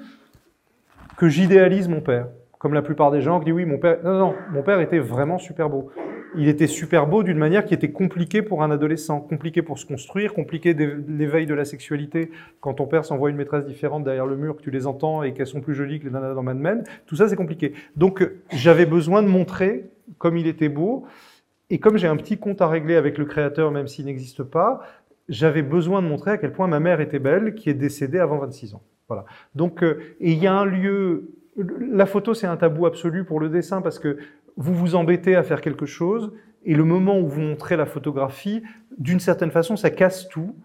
[1.16, 2.28] que j'idéalise mon père.
[2.58, 3.98] Comme la plupart des gens qui disent oui, mon père.
[4.04, 5.90] Non, non, mon père était vraiment super beau.
[6.36, 9.86] Il était super beau d'une manière qui était compliquée pour un adolescent, compliquée pour se
[9.86, 12.30] construire, compliquée l'éveil de la sexualité.
[12.60, 15.32] Quand ton père s'envoie une maîtresse différente derrière le mur, que tu les entends et
[15.32, 17.72] qu'elles sont plus jolies que les nanas dans Mad Men, tout ça c'est compliqué.
[17.96, 19.86] Donc j'avais besoin de montrer
[20.18, 21.06] comme il était beau.
[21.70, 24.82] Et comme j'ai un petit compte à régler avec le créateur, même s'il n'existe pas,
[25.28, 28.38] j'avais besoin de montrer à quel point ma mère était belle, qui est décédée avant
[28.38, 28.82] 26 ans.
[29.08, 29.24] Voilà.
[29.54, 31.30] Donc, euh, et il y a un lieu.
[31.56, 34.18] La photo, c'est un tabou absolu pour le dessin parce que
[34.56, 36.32] vous vous embêtez à faire quelque chose
[36.66, 38.62] et le moment où vous montrez la photographie,
[38.98, 40.56] d'une certaine façon, ça casse tout.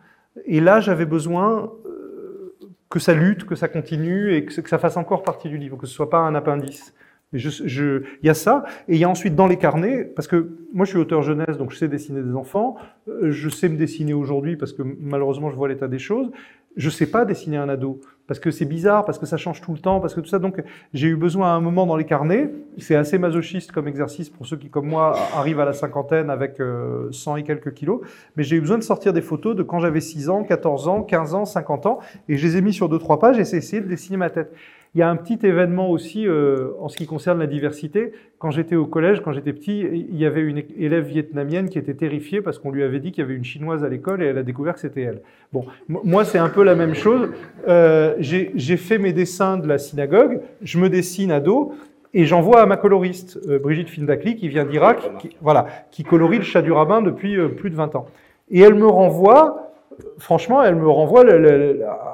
[0.46, 2.54] Et là, j'avais besoin euh,
[2.90, 5.86] que ça lutte, que ça continue et que ça fasse encore partie du livre, que
[5.86, 6.94] ce soit pas un appendice.
[7.34, 10.50] Je, il y a ça, et il y a ensuite dans les carnets, parce que
[10.74, 12.76] moi je suis auteur jeunesse, donc je sais dessiner des enfants,
[13.08, 16.30] euh, je sais me dessiner aujourd'hui parce que malheureusement je vois l'état des choses,
[16.76, 18.02] je sais pas dessiner un ado,
[18.32, 20.40] parce que c'est bizarre, parce que ça change tout le temps, parce que tout ça,
[20.40, 20.64] donc
[20.94, 24.48] j'ai eu besoin à un moment dans les carnets, c'est assez masochiste comme exercice pour
[24.48, 28.00] ceux qui comme moi arrivent à la cinquantaine avec 100 euh, et quelques kilos,
[28.38, 31.04] mais j'ai eu besoin de sortir des photos de quand j'avais 6 ans, 14 ans,
[31.04, 33.58] 15 ans, 50 ans, et je les ai mis sur deux trois pages et j'ai
[33.58, 34.56] essayé de dessiner ma tête.
[34.94, 38.12] Il y a un petit événement aussi euh, en ce qui concerne la diversité.
[38.40, 41.94] Quand j'étais au collège, quand j'étais petit, il y avait une élève vietnamienne qui était
[41.94, 44.38] terrifiée parce qu'on lui avait dit qu'il y avait une chinoise à l'école et elle
[44.38, 45.22] a découvert que c'était elle.
[45.54, 47.30] Bon, moi c'est un peu la même chose.
[47.70, 51.74] Euh, J'ai fait mes dessins de la synagogue, je me dessine à dos
[52.14, 56.40] et j'envoie à ma coloriste, euh, Brigitte Findakli, qui vient d'Irak, qui, voilà, qui colorie
[56.40, 58.08] le chat du rabbin depuis plus de 20 ans.
[58.50, 59.71] Et elle me renvoie
[60.18, 61.24] franchement, elle me renvoie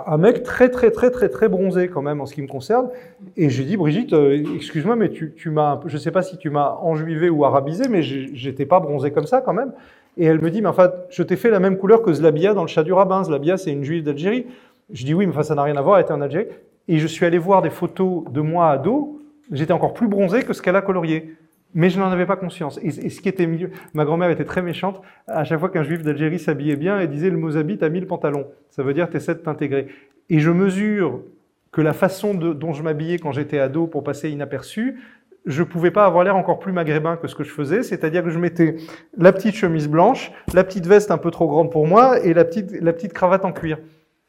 [0.06, 2.90] un mec très, très, très, très, très bronzé quand même en ce qui me concerne.
[3.36, 6.50] Et j'ai dit, Brigitte, euh, excuse-moi, mais tu, tu m'as, je sais pas si tu
[6.50, 9.74] m'as enjuivé ou arabisé, mais j'étais pas bronzé comme ça quand même.
[10.18, 12.64] Et elle me dit, mais enfin, je t'ai fait la même couleur que Zlabia dans
[12.64, 13.24] le chat du rabbin.
[13.24, 14.48] Zlabia, c'est une juive d'Algérie.
[14.92, 16.48] Je dis oui, mais enfin, ça n'a rien à voir, elle était en Algérie.
[16.88, 19.20] Et je suis allé voir des photos de moi ado.
[19.52, 21.36] J'étais encore plus bronzé que ce qu'elle a colorié
[21.74, 22.80] mais je n'en avais pas conscience.
[22.82, 25.02] Et, ce qui était mieux, ma grand-mère était très méchante.
[25.28, 28.00] À chaque fois qu'un juif d'Algérie s'habillait bien, elle disait le mot habit, t'as mis
[28.00, 28.48] le pantalon.
[28.70, 29.88] Ça veut dire t'essaies de t'intégrer.
[30.30, 31.22] Et je mesure
[31.72, 35.00] que la façon dont je m'habillais quand j'étais ado pour passer inaperçu,
[35.46, 38.30] je pouvais pas avoir l'air encore plus maghrébin que ce que je faisais, c'est-à-dire que
[38.30, 38.76] je mettais
[39.18, 42.44] la petite chemise blanche, la petite veste un peu trop grande pour moi et la
[42.44, 43.80] petite, la petite cravate en cuir.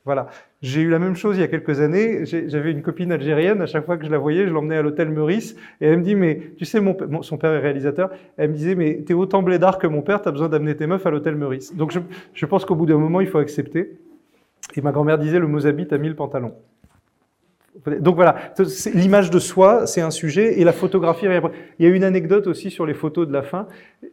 [0.05, 0.28] Voilà.
[0.61, 2.24] J'ai eu la même chose il y a quelques années.
[2.24, 3.62] J'avais une copine algérienne.
[3.62, 5.54] À chaque fois que je la voyais, je l'emmenais à l'hôtel Meurice.
[5.80, 8.11] Et elle me dit, mais tu sais, mon, son père est réalisateur.
[8.36, 11.06] Elle me disait, mais t'es autant blédard que mon père, t'as besoin d'amener tes meufs
[11.06, 11.76] à l'hôtel Meurice.
[11.76, 12.00] Donc je,
[12.34, 13.98] je pense qu'au bout d'un moment, il faut accepter.
[14.74, 16.54] Et ma grand-mère disait, le Mozambique a mis le pantalon.
[18.00, 18.36] Donc voilà,
[18.94, 21.26] l'image de soi, c'est un sujet, et la photographie.
[21.78, 23.66] Il y a une anecdote aussi sur les photos de la fin.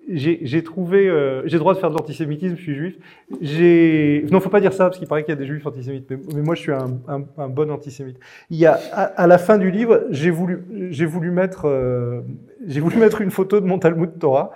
[0.09, 2.95] J'ai trouvé, euh, j'ai droit de faire de l'antisémitisme, je suis juif.
[3.41, 6.09] J'ai, non, faut pas dire ça parce qu'il paraît qu'il y a des juifs antisémites,
[6.09, 8.17] mais, moi je suis un, un, bon antisémite.
[8.49, 12.21] Il y a à, la fin du livre, j'ai voulu, j'ai voulu mettre, euh,
[12.65, 14.51] j'ai voulu mettre une photo de mon Talmud Torah.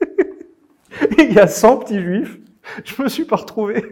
[1.18, 2.38] il y a 100 petits juifs.
[2.84, 3.84] Je me suis pas retrouvé,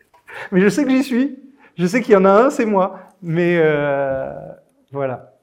[0.52, 1.38] mais je sais que j'y suis.
[1.78, 3.07] Je sais qu'il y en a un, c'est moi.
[3.22, 4.32] Mais euh,
[4.92, 5.34] voilà.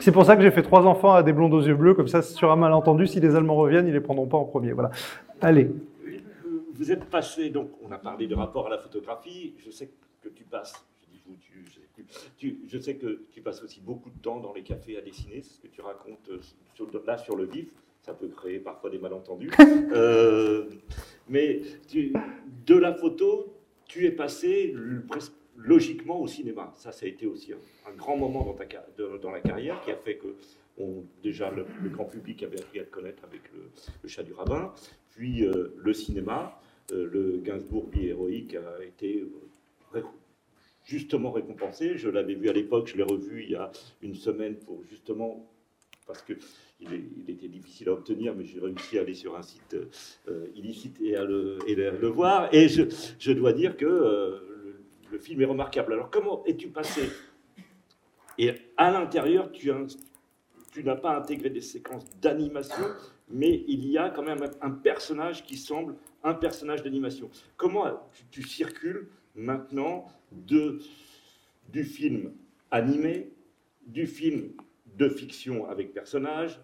[0.00, 2.08] C'est pour ça que j'ai fait trois enfants à des blondes aux yeux bleus, comme
[2.08, 4.72] ça, sur un malentendu, si les Allemands reviennent, ils les prendront pas en premier.
[4.72, 4.90] Voilà.
[5.40, 5.70] Allez.
[6.74, 9.54] Vous êtes passé, donc, on a parlé de rapport à la photographie.
[9.58, 9.90] Je sais
[10.22, 11.64] que tu passes, je dis vous, tu,
[12.38, 15.42] je, je sais que tu passes aussi beaucoup de temps dans les cafés à dessiner,
[15.42, 16.40] c'est ce que tu racontes euh,
[16.74, 17.68] sur, là sur le vif.
[18.02, 19.50] Ça peut créer parfois des malentendus.
[19.92, 20.70] euh,
[21.28, 22.14] mais tu,
[22.66, 23.52] de la photo,
[23.84, 24.74] tu es passé
[25.08, 26.72] presque logiquement au cinéma.
[26.76, 28.66] Ça, ça a été aussi un, grand moment dans, ta,
[29.18, 30.28] dans la carrière qui a fait que
[31.22, 34.72] déjà le, grand public avait appris à te connaître avec le, chat du rabbin,
[35.10, 36.60] puis euh, le cinéma,
[36.92, 39.24] euh, le Gainsbourg bi-héroïque a été
[39.94, 40.02] euh,
[40.84, 41.96] justement récompensé.
[41.96, 43.70] Je l'avais vu à l'époque, je l'ai revu il y a
[44.02, 45.46] une semaine pour justement
[46.06, 46.32] parce que
[46.80, 49.76] il, était difficile à obtenir, mais j'ai réussi à aller sur un site
[50.56, 52.52] illicite et à le, voir.
[52.54, 54.49] Et je, dois dire que
[55.10, 55.92] le film est remarquable.
[55.92, 57.10] Alors comment es-tu passé?
[58.38, 59.70] Et à l'intérieur, tu,
[60.82, 62.84] n'as pas intégré des séquences d'animation.
[63.28, 67.30] mais il y a quand même un personnage qui semble un personnage d'animation.
[67.56, 70.78] Comment tu, circules maintenant de,
[71.68, 72.32] du film
[72.70, 73.32] animé,
[73.86, 74.52] du film
[74.96, 76.60] de fiction avec personnage,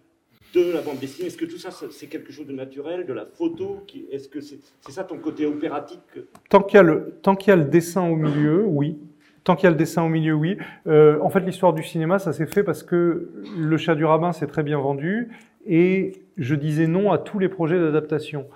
[0.55, 3.27] de la bande dessinée Est-ce que tout ça, c'est quelque chose de naturel, de la
[3.27, 6.01] photo Est-ce que c'est ça ton côté opératique
[6.49, 8.99] Tant qu'il y, y, a le dessin au milieu, oui.
[9.45, 10.59] Tant qu'il y a le dessin au milieu, oui.
[10.87, 14.33] Euh, en fait, l'histoire du cinéma, ça s'est fait parce que Le Chat du Rabbin
[14.33, 15.29] s'est très bien vendu
[15.67, 18.47] et je disais non à tous les projets d'adaptation.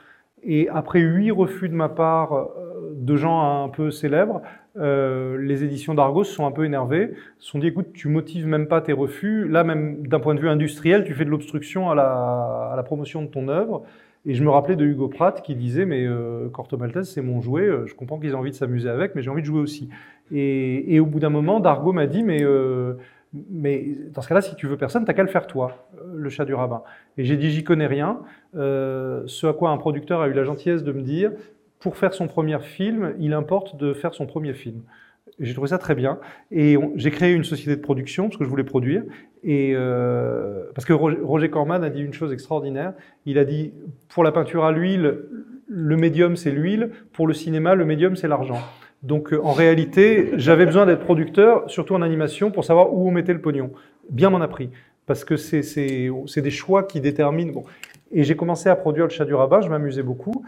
[0.43, 4.43] Et après huit refus de ma part euh, de gens un peu célèbres,
[4.77, 8.69] euh, les éditions d'Argos sont un peu énervées, se sont dit écoute, tu motives même
[8.69, 9.49] pas tes refus.
[9.49, 13.29] Là, même d'un point de vue industriel, tu fais de l'obstruction à la, promotion de
[13.29, 13.83] ton œuvre.
[14.27, 17.41] Et je me rappelais de Hugo Pratt qui disait mais euh, Corto Maltese c'est mon
[17.41, 19.61] jouet, euh, je comprends qu'ils aient envie de s'amuser avec, mais j'ai envie de jouer
[19.61, 19.89] aussi.
[20.31, 22.45] Et, au bout d'un moment, Dargo m'a dit mais
[23.33, 26.55] dans ce cas-là, si tu veux personne, t'as qu'à le faire toi, le chat du
[26.55, 26.83] rabbin.
[27.17, 28.21] Et j'ai dit, j'y connais rien.
[28.55, 31.33] Ce à quoi un producteur a eu la gentillesse de me dire,
[31.81, 34.83] pour faire son premier film, il importe de faire son premier film.
[35.39, 36.19] J'ai trouvé ça très bien.
[36.51, 39.03] Et j'ai créé une société de production parce que je voulais produire.
[39.43, 42.93] Et euh, parce que Roger, Corman a dit une chose extraordinaire.
[43.25, 43.73] Il a dit,
[44.11, 45.21] pour la peinture à l'huile,
[45.67, 46.91] le médium c'est l'huile.
[47.13, 48.61] Pour le cinéma, le médium c'est l'argent.
[49.03, 53.11] Donc euh, en réalité, j'avais besoin d'être producteur, surtout en animation, pour savoir où on
[53.11, 53.71] mettait le pognon.
[54.11, 54.69] Bien m'en a pris,
[55.07, 55.63] parce que c'est
[56.37, 57.53] des choix qui déterminent.
[57.53, 57.65] Bon.
[58.13, 60.45] Et j'ai commencé à produire le chat du rabat, je m'amusais beaucoup.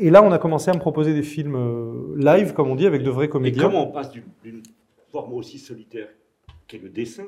[0.00, 2.86] Et là, on a commencé à me proposer des films euh, live, comme on dit,
[2.86, 3.64] avec de vrais comédiens.
[3.64, 4.62] Et comment on passe d'une
[5.10, 6.08] forme aussi solitaire
[6.68, 7.24] qu'est le dessin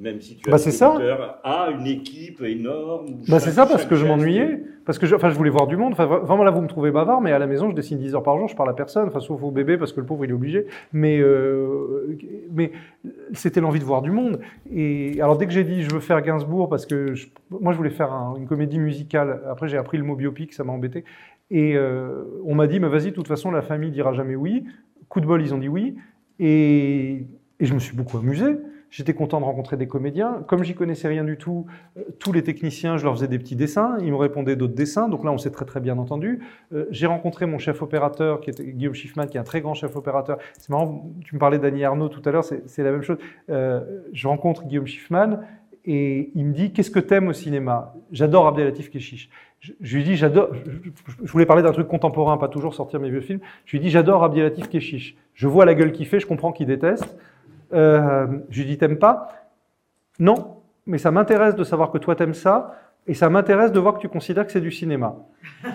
[0.00, 0.98] même si tu bah, as ça.
[1.44, 3.06] à une équipe énorme.
[3.28, 5.76] Bah c'est ça parce que je m'ennuyais, parce que je, enfin je voulais voir du
[5.76, 5.92] monde.
[5.92, 8.22] Enfin vraiment là vous me trouvez bavard, mais à la maison je dessine 10 heures
[8.22, 10.30] par jour, je parle à personne, enfin sauf au bébé parce que le pauvre il
[10.30, 10.66] est obligé.
[10.92, 12.16] Mais euh,
[12.52, 12.72] mais
[13.34, 14.40] c'était l'envie de voir du monde.
[14.72, 17.12] Et alors dès que j'ai dit je veux faire Gainsbourg parce que
[17.50, 19.42] moi je voulais faire une comédie musicale.
[19.50, 21.04] Après j'ai appris le mot biopic, ça m'a embêté.
[21.50, 24.64] Et euh, on m'a dit mais vas-y de toute façon la famille dira jamais oui.
[25.08, 25.96] Coup de bol ils ont dit oui.
[26.38, 27.26] Et,
[27.60, 28.56] je me suis beaucoup amusé.
[28.90, 30.42] J'étais content de rencontrer des comédiens.
[30.48, 33.54] Comme j'y connaissais rien du tout, euh, tous les techniciens, je leur faisais des petits
[33.54, 33.98] dessins.
[34.00, 35.08] Ils me répondaient d'autres dessins.
[35.08, 36.40] Donc là, on s'est très très bien entendu.
[36.72, 39.74] Euh, j'ai rencontré mon chef opérateur, qui était Guillaume Schiffman, qui est un très grand
[39.74, 40.38] chef opérateur.
[40.58, 43.18] C'est marrant, tu me parlais d'Annie Arnaud tout à l'heure, c'est la même chose.
[43.48, 45.40] Je rencontre Guillaume Schiffman
[45.84, 47.94] et il me dit Qu'est-ce que t'aimes au cinéma?
[48.12, 49.30] J'adore Abdelatif Keshish.
[49.60, 50.50] Je, je, lui dis J'adore.
[51.22, 53.40] Je, voulais parler d'un truc contemporain, pas toujours sortir mes vieux films.
[53.66, 55.16] Je lui dis J'adore Abdelatif Keshish.
[55.34, 57.16] Je vois la gueule qu'il fait, je comprends qu'il déteste.
[57.72, 59.28] Euh, je lui dis, t'aimes pas?
[60.18, 60.56] Non,
[60.86, 64.00] mais ça m'intéresse de savoir que toi t'aimes ça, et ça m'intéresse de voir que
[64.00, 65.16] tu considères que c'est du cinéma.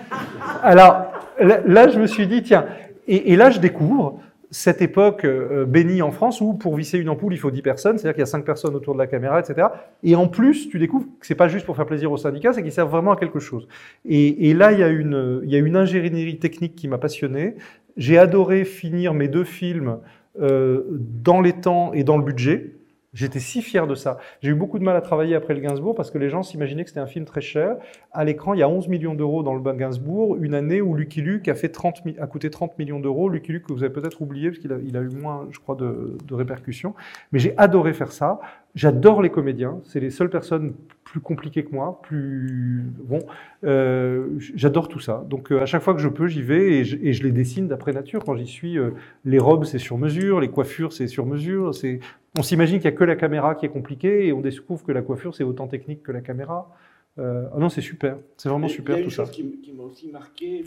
[0.62, 1.06] Alors
[1.38, 2.66] là, je me suis dit, tiens,
[3.08, 4.20] et, là je découvre
[4.50, 7.98] cette époque euh, bénie en France où pour visser une ampoule il faut 10 personnes,
[7.98, 9.68] c'est-à-dire qu'il y a 5 personnes autour de la caméra, etc.
[10.02, 12.62] Et en plus, tu découvres que c'est pas juste pour faire plaisir au syndicat, c'est
[12.62, 13.68] qu'ils servent vraiment à quelque chose.
[14.04, 17.56] Et, là, il y a une, il y a une ingénierie technique qui m'a passionné.
[17.96, 19.98] J'ai adoré finir mes deux films
[20.40, 22.72] euh, dans les temps et dans le budget.
[23.16, 24.18] J'étais si fier de ça.
[24.42, 26.84] J'ai eu beaucoup de mal à travailler après le Gainsbourg parce que les gens s'imaginaient
[26.84, 27.76] que c'était un film très cher.
[28.12, 31.22] À l'écran, il y a 11 millions d'euros dans le Gainsbourg, une année où Lucky
[31.22, 33.30] Luke a, fait 30, a coûté 30 millions d'euros.
[33.30, 35.76] Lucky Luke vous avez peut-être oublié parce qu'il a, il a, eu moins, je crois,
[35.76, 36.94] de, de répercussions.
[37.32, 38.38] Mais j'ai adoré faire ça.
[38.74, 39.80] J'adore les comédiens.
[39.84, 40.74] C'est les seules personnes
[41.16, 43.20] plus compliquées que moi, plus bon.
[43.64, 45.24] Euh, j'adore tout ça.
[45.30, 47.32] Donc euh, à chaque fois que je peux, j'y vais et je, et je, les
[47.32, 48.22] dessine d'après nature.
[48.22, 48.90] Quand j'y suis, euh,
[49.24, 51.74] les robes c'est sur mesure, les coiffures c'est sur mesure.
[51.74, 52.00] C'est
[52.36, 54.92] on s'imagine qu'il y a que la caméra qui est compliquée et on découvre que
[54.92, 56.70] la coiffure c'est autant technique que la caméra.
[57.18, 58.18] Ah non, c'est super.
[58.36, 59.24] C'est vraiment super tout ça.
[59.24, 60.64] Il y a une chose qui, m'a aussi marqué.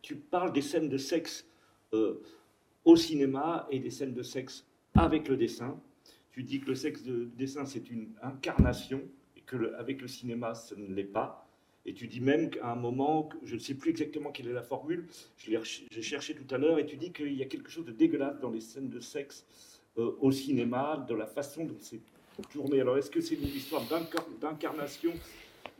[0.00, 1.46] Tu parles des scènes de sexe
[2.86, 4.64] au cinéma et des scènes de sexe
[4.94, 5.76] avec le dessin
[6.38, 9.02] tu dis que le sexe de dessin, c'est une incarnation,
[9.48, 11.44] que le, avec le cinéma, ce ne l'est pas.
[11.86, 14.62] Et tu dis même qu'à un moment, je ne sais plus exactement quelle est la
[14.62, 15.06] formule,
[15.38, 18.38] j'ai cherché tout à l'heure, et tu dis qu'il y a quelque chose de dégueulasse
[18.40, 19.46] dans les scènes de sexe
[19.98, 22.00] euh, au cinéma, dans la façon dont c'est
[22.52, 22.80] tourné.
[22.80, 23.82] Alors, est-ce que c'est une histoire
[24.40, 25.12] d'incarnation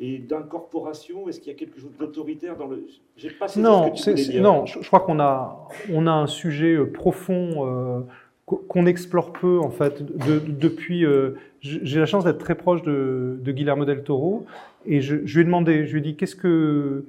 [0.01, 4.11] et d'incorporation Est-ce qu'il y a quelque chose d'autoritaire dans le J'ai pas non, ce
[4.11, 8.01] que tu non, je, crois qu'on a on a un sujet euh, profond euh,
[8.49, 11.05] qu'on explore peu en fait depuis.
[11.05, 14.47] Euh, j'ai la chance d'être très proche de, Guillermo del Toro
[14.87, 17.05] et je, lui ai demandé, je lui ai dit qu'est-ce que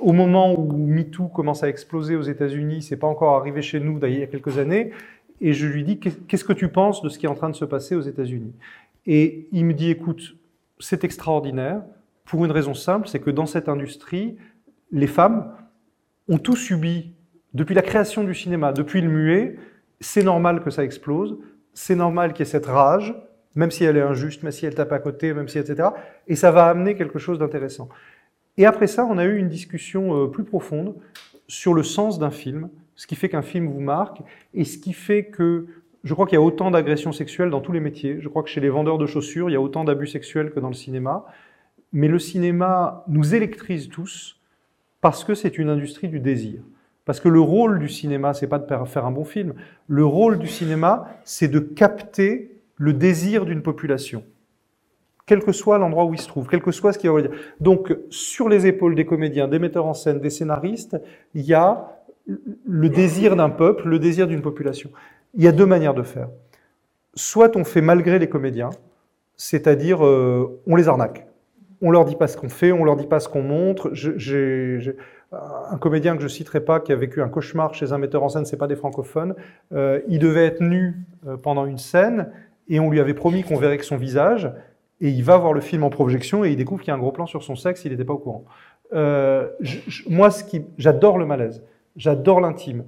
[0.00, 3.98] au moment où MeToo commence à exploser aux États-Unis, c'est pas encore arrivé chez nous
[3.98, 4.90] d'ailleurs il y a quelques années,
[5.40, 7.56] et je lui dis qu'est-ce que tu penses de ce qui est en train de
[7.56, 8.52] se passer aux États-Unis?
[9.06, 10.36] Et il me dit écoute,
[10.78, 11.82] c'est extraordinaire
[12.24, 14.36] pour une raison simple, c'est que dans cette industrie,
[14.92, 15.52] les femmes
[16.28, 17.12] ont tout subi
[17.54, 19.56] depuis la création du cinéma, depuis le muet,
[20.02, 21.38] c'est normal que ça explose,
[21.72, 23.14] c'est normal qu'il y ait cette rage,
[23.54, 25.88] même si elle est injuste, même si elle tape à côté, même si etc.
[26.28, 27.88] Et ça va amener quelque chose d'intéressant.
[28.58, 30.94] Et après ça, on a eu une discussion plus profonde
[31.48, 34.22] sur le sens d'un film, ce qui fait qu'un film vous marque,
[34.54, 35.66] et ce qui fait que
[36.04, 38.20] je crois qu'il y a autant d'agressions sexuelles dans tous les métiers.
[38.20, 40.60] Je crois que chez les vendeurs de chaussures, il y a autant d'abus sexuels que
[40.60, 41.24] dans le cinéma.
[41.92, 44.40] Mais le cinéma nous électrise tous
[45.00, 46.62] parce que c'est une industrie du désir.
[47.04, 49.54] Parce que le rôle du cinéma, c'est pas de faire un bon film.
[49.88, 54.24] Le rôle du cinéma, c'est de capter le désir d'une population.
[55.26, 57.30] Quel que soit l'endroit où il se trouve, quel que soit ce qu'il va dire.
[57.60, 61.00] Donc, sur les épaules des comédiens, des metteurs en scène, des scénaristes,
[61.34, 64.90] il y a le désir d'un peuple, le désir d'une population.
[65.34, 66.28] Il y a deux manières de faire.
[67.14, 68.70] Soit on fait malgré les comédiens,
[69.36, 71.26] c'est-à-dire euh, on les arnaque.
[71.80, 73.90] On leur dit pas ce qu'on fait, on leur dit pas ce qu'on montre.
[75.32, 78.28] Un comédien que je citerai pas qui a vécu un cauchemar chez un metteur en
[78.28, 79.34] scène, c'est pas des francophones.
[79.72, 82.30] Euh, il devait être nu euh, pendant une scène
[82.68, 84.50] et on lui avait promis qu'on verrait que son visage.
[85.00, 87.00] Et il va voir le film en projection et il découvre qu'il y a un
[87.00, 88.44] gros plan sur son sexe, il n'était pas au courant.
[90.08, 91.64] moi, ce qui, j'adore le malaise,
[91.96, 92.84] j'adore l'intime,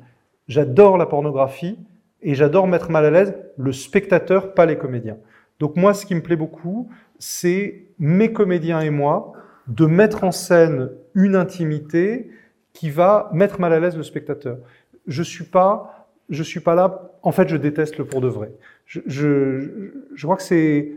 [0.47, 1.79] j'adore la pornographie
[2.23, 5.17] et j'adore mettre mal à l'aise le spectateur, pas les comédiens.
[5.59, 6.89] Donc moi, ce qui me plaît beaucoup,
[7.19, 9.33] c'est mes comédiens et moi
[9.67, 12.31] de mettre en scène une intimité
[12.73, 14.59] qui va mettre mal à l'aise le spectateur.
[15.07, 17.13] Je suis pas, je suis pas là.
[17.23, 18.53] En fait, je déteste le pour de vrai.
[18.87, 20.97] Je, je, je crois que c'est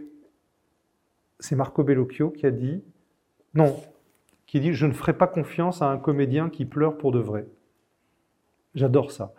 [1.39, 2.83] c'est Marco Bellocchio qui a dit
[3.53, 3.75] non,
[4.47, 7.47] qui dit je ne ferai pas confiance à un comédien qui pleure pour de vrai.
[8.75, 9.33] J'adore ça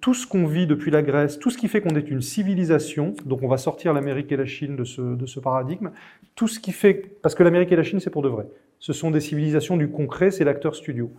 [0.00, 3.14] tout ce qu'on vit depuis la Grèce, tout ce qui fait qu'on est une civilisation,
[3.24, 5.90] donc on va sortir l'Amérique et la Chine de ce, de ce paradigme,
[6.34, 8.46] tout ce qui fait, parce que l'Amérique et la Chine c'est pour de vrai,
[8.80, 11.10] ce sont des civilisations du concret, c'est l'acteur studio.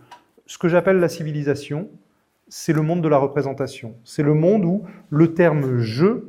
[0.46, 1.88] Ce que j'appelle la civilisation,
[2.48, 3.94] c'est le monde de la représentation.
[4.04, 6.24] C'est le monde où le terme je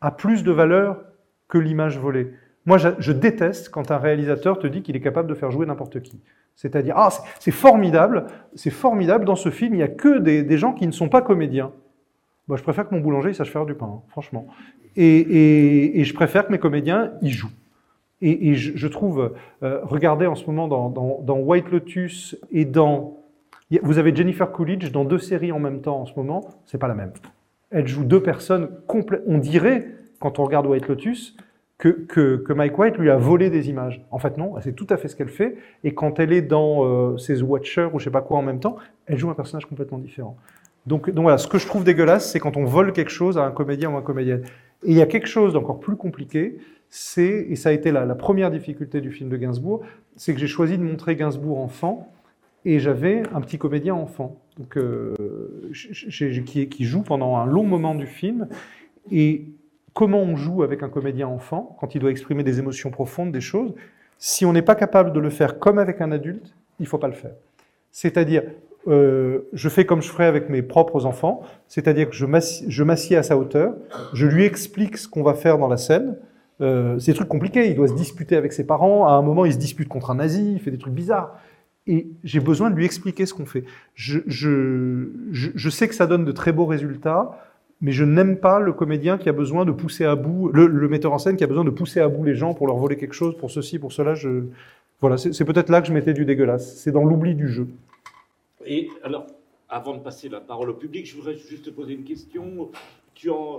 [0.00, 1.02] a plus de valeur
[1.48, 2.32] que l'image volée.
[2.68, 6.02] Moi, je déteste quand un réalisateur te dit qu'il est capable de faire jouer n'importe
[6.02, 6.20] qui.
[6.54, 7.08] C'est-à-dire, ah,
[7.40, 10.92] c'est formidable, c'est formidable, dans ce film, il n'y a que des, gens qui ne
[10.92, 11.72] sont pas comédiens.
[12.46, 14.48] Moi, je préfère que mon boulanger, il sache faire du pain, hein, franchement.
[14.98, 17.48] Et, je préfère que mes comédiens, ils jouent.
[18.20, 23.16] Et, je, trouve, euh, regardez en ce moment dans, White Lotus et dans...
[23.82, 26.88] Vous avez Jennifer Coolidge dans deux séries en même temps en ce moment, c'est pas
[26.88, 27.12] la même.
[27.70, 28.68] Elle joue deux personnes.
[29.26, 29.86] On dirait,
[30.20, 31.34] quand on regarde White Lotus,
[31.78, 34.04] que, que, Mike White lui a volé des images.
[34.10, 35.56] En fait, non, c'est tout à fait ce qu'elle fait.
[35.84, 38.58] Et quand elle est dans euh, ses Watchers ou je sais pas quoi en même
[38.58, 38.76] temps,
[39.06, 40.36] elle joue un personnage complètement différent.
[40.86, 43.50] Donc, voilà, ce que je trouve dégueulasse, c'est quand on vole quelque chose à un
[43.50, 44.42] comédien ou à un comédienne.
[44.84, 46.58] Et il y a quelque chose d'encore plus compliqué,
[46.88, 49.82] c'est, et ça a été la, première difficulté du film de Gainsbourg,
[50.16, 52.10] c'est que j'ai choisi de montrer Gainsbourg enfant,
[52.64, 54.40] et j'avais un petit comédien enfant,
[54.76, 55.14] euh,
[56.46, 58.48] qui, qui joue pendant un long moment du film.
[59.12, 59.46] Et
[59.98, 63.40] comment on joue avec un comédien enfant quand il doit exprimer des émotions profondes, des
[63.40, 63.74] choses.
[64.16, 66.98] Si on n'est pas capable de le faire comme avec un adulte, il ne faut
[66.98, 67.32] pas le faire.
[67.90, 68.44] C'est-à-dire,
[68.86, 73.24] euh, je fais comme je ferais avec mes propres enfants, c'est-à-dire que je m'assieds à
[73.24, 73.74] sa hauteur,
[74.12, 76.16] je lui explique ce qu'on va faire dans la scène.
[76.60, 79.46] Euh, c'est des trucs compliqués, il doit se disputer avec ses parents, à un moment
[79.46, 81.40] il se dispute contre un nazi, il fait des trucs bizarres.
[81.88, 83.64] Et j'ai besoin de lui expliquer ce qu'on fait.
[83.94, 84.20] Je,
[85.70, 87.47] sais que ça donne de très beaux résultats,
[87.80, 91.12] mais je n'aime pas le comédien qui a besoin de pousser à bout, le, metteur
[91.12, 93.14] en scène qui a besoin de pousser à bout les gens pour leur voler quelque
[93.14, 94.14] chose, pour ceci, pour cela.
[95.00, 96.76] Voilà, c'est peut-être là que je mettais du dégueulasse.
[96.76, 97.68] C'est dans l'oubli du jeu.
[98.66, 99.26] Et alors,
[99.68, 102.70] avant de passer la parole au public, je voudrais juste te poser une question.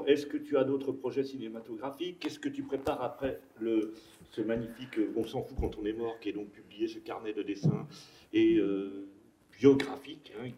[0.08, 2.20] Est-ce que tu as d'autres projets cinématographiques?
[2.20, 3.94] Qu'est-ce que tu prépares après le,
[4.32, 7.34] ce magnifique On s'en fout quand on est mort, qui est donc publié, ce carnet
[7.34, 7.86] de dessins
[8.32, 9.08] et euh,
[9.58, 10.50] biographique, hein,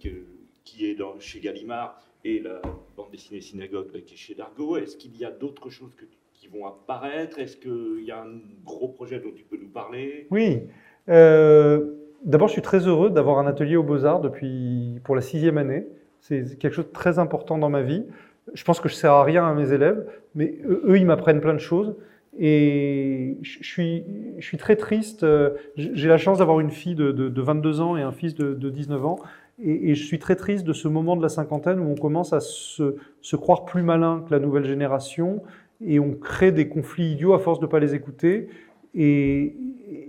[0.64, 2.62] qui est chez Gallimard et la
[2.96, 4.78] bande dessinée Synagogue qui est chez Dargo.
[4.78, 5.96] Est-ce qu'il y a d'autres choses
[6.34, 7.40] qui vont apparaître?
[7.40, 10.28] Est-ce qu'il y a un gros projet dont tu peux nous parler?
[10.32, 10.64] Oui.
[11.10, 11.94] Euh,
[12.24, 15.86] d'abord, je suis très heureux d'avoir un atelier aux Beaux-Arts depuis, pour la sixième année.
[16.20, 18.06] C'est quelque chose de très important dans ma vie.
[18.54, 20.06] Je pense que je ne sers à rien à mes élèves,
[20.36, 21.96] mais eux, ils m'apprennent plein de choses.
[22.40, 25.24] Et je suis, très triste.
[25.24, 28.70] Euh, j'ai la chance d'avoir une fille de, de, 22 ans et un fils de
[28.70, 29.20] 19 ans.
[29.64, 32.40] Et, je suis très triste de ce moment de la cinquantaine où on commence à
[32.40, 32.96] se,
[33.36, 35.44] croire plus malin que la nouvelle génération
[35.86, 38.50] et on crée des conflits idiots à force de ne pas les écouter.
[38.96, 39.56] Et,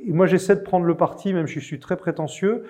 [0.07, 2.65] moi, j'essaie de prendre le parti, même si je suis très prétentieux,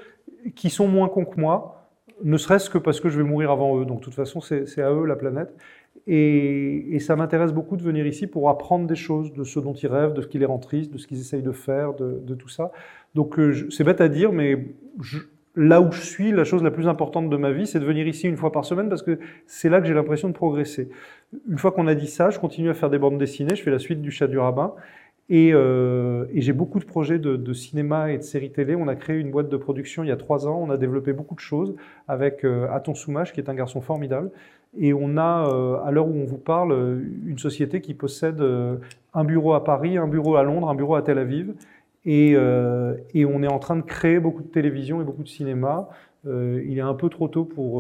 [0.57, 1.89] qui sont moins cons que moi,
[2.25, 3.85] ne serait-ce que parce que je vais mourir avant eux.
[3.85, 5.55] Donc, de toute façon, c'est à eux la planète.
[6.07, 9.89] Et, ça m'intéresse beaucoup de venir ici pour apprendre des choses de ce dont ils
[9.89, 12.35] rêvent, de ce qui les rend tristes, de ce qu'ils essayent de faire, de, de
[12.35, 12.73] tout ça.
[13.15, 15.19] Donc, euh, c'est bête à dire, mais je,
[15.57, 18.07] là où je suis, la chose la plus importante de ma vie, c'est de venir
[18.07, 20.89] ici une fois par semaine parce que c'est là que j'ai l'impression de progresser.
[21.49, 23.71] Une fois qu'on a dit ça, je continue à faire des bandes dessinées, je fais
[23.71, 24.75] la suite du chat du rabbin.
[25.29, 28.75] Et, euh, j'ai beaucoup de projets de, cinéma et de séries télé.
[28.75, 30.61] On a créé une boîte de production il y a trois ans.
[30.63, 31.75] On a développé beaucoup de choses
[32.09, 34.31] avec euh, Aton Soumache, qui est un garçon formidable.
[34.79, 36.73] Et on a, euh, à l'heure où on vous parle,
[37.27, 38.77] une société qui possède euh,
[39.13, 41.53] un bureau à Paris, un bureau à Londres, un bureau à Tel Aviv.
[42.05, 45.29] Et, euh, et on est en train de créer beaucoup de télévision et beaucoup de
[45.29, 45.89] cinéma.
[46.25, 47.79] il est un peu trop tôt pour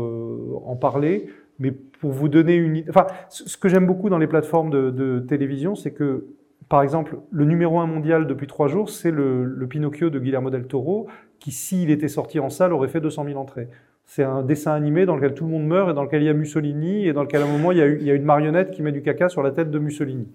[0.66, 2.84] en parler, mais pour vous donner une...
[2.88, 6.26] Enfin, ce que j'aime beaucoup dans les plateformes de, de télévision, c'est que
[6.72, 10.48] par exemple, le numéro un mondial depuis trois jours, c'est le, le, Pinocchio de Guillermo
[10.48, 11.06] del Toro,
[11.38, 13.68] qui, s'il était sorti en salle, aurait fait 200 000 entrées.
[14.06, 16.28] C'est un dessin animé dans lequel tout le monde meurt et dans lequel il y
[16.30, 18.24] a Mussolini et dans lequel à un moment il y a, il y a une
[18.24, 20.28] marionnette qui met du caca sur la tête de Mussolini.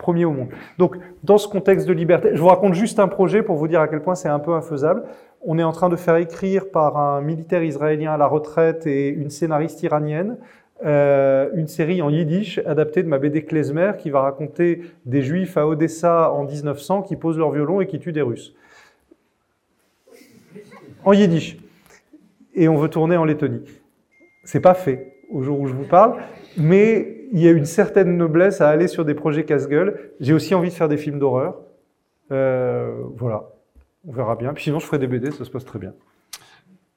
[0.00, 0.48] Premier au monde.
[0.78, 3.80] Donc, dans ce contexte de liberté, je vous raconte juste un projet pour vous dire
[3.80, 5.04] à quel point c'est un peu infaisable.
[5.42, 9.08] On est en train de faire écrire par un militaire israélien à la retraite et
[9.08, 10.36] une scénariste iranienne
[10.82, 15.58] euh, une série en yiddish adaptée de ma BD Klezmer qui va raconter des juifs
[15.58, 18.54] à Odessa en 1900 qui posent leur violon et qui tuent des Russes.
[21.04, 21.58] En yiddish.
[22.54, 23.62] Et on veut tourner en Lettonie.
[24.44, 26.16] C'est pas fait au jour où je vous parle,
[26.56, 30.12] mais il y a une certaine noblesse à aller sur des projets casse-gueule.
[30.20, 31.56] J'ai aussi envie de faire des films d'horreur.
[32.32, 33.44] Euh, voilà,
[34.06, 34.52] on verra bien.
[34.52, 35.92] Puis sinon, je ferai des BD, ça se passe très bien.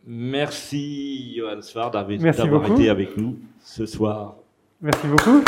[0.06, 4.36] Merci Johan Svard d'avoir été avec nous ce soir.
[4.82, 5.44] Merci beaucoup.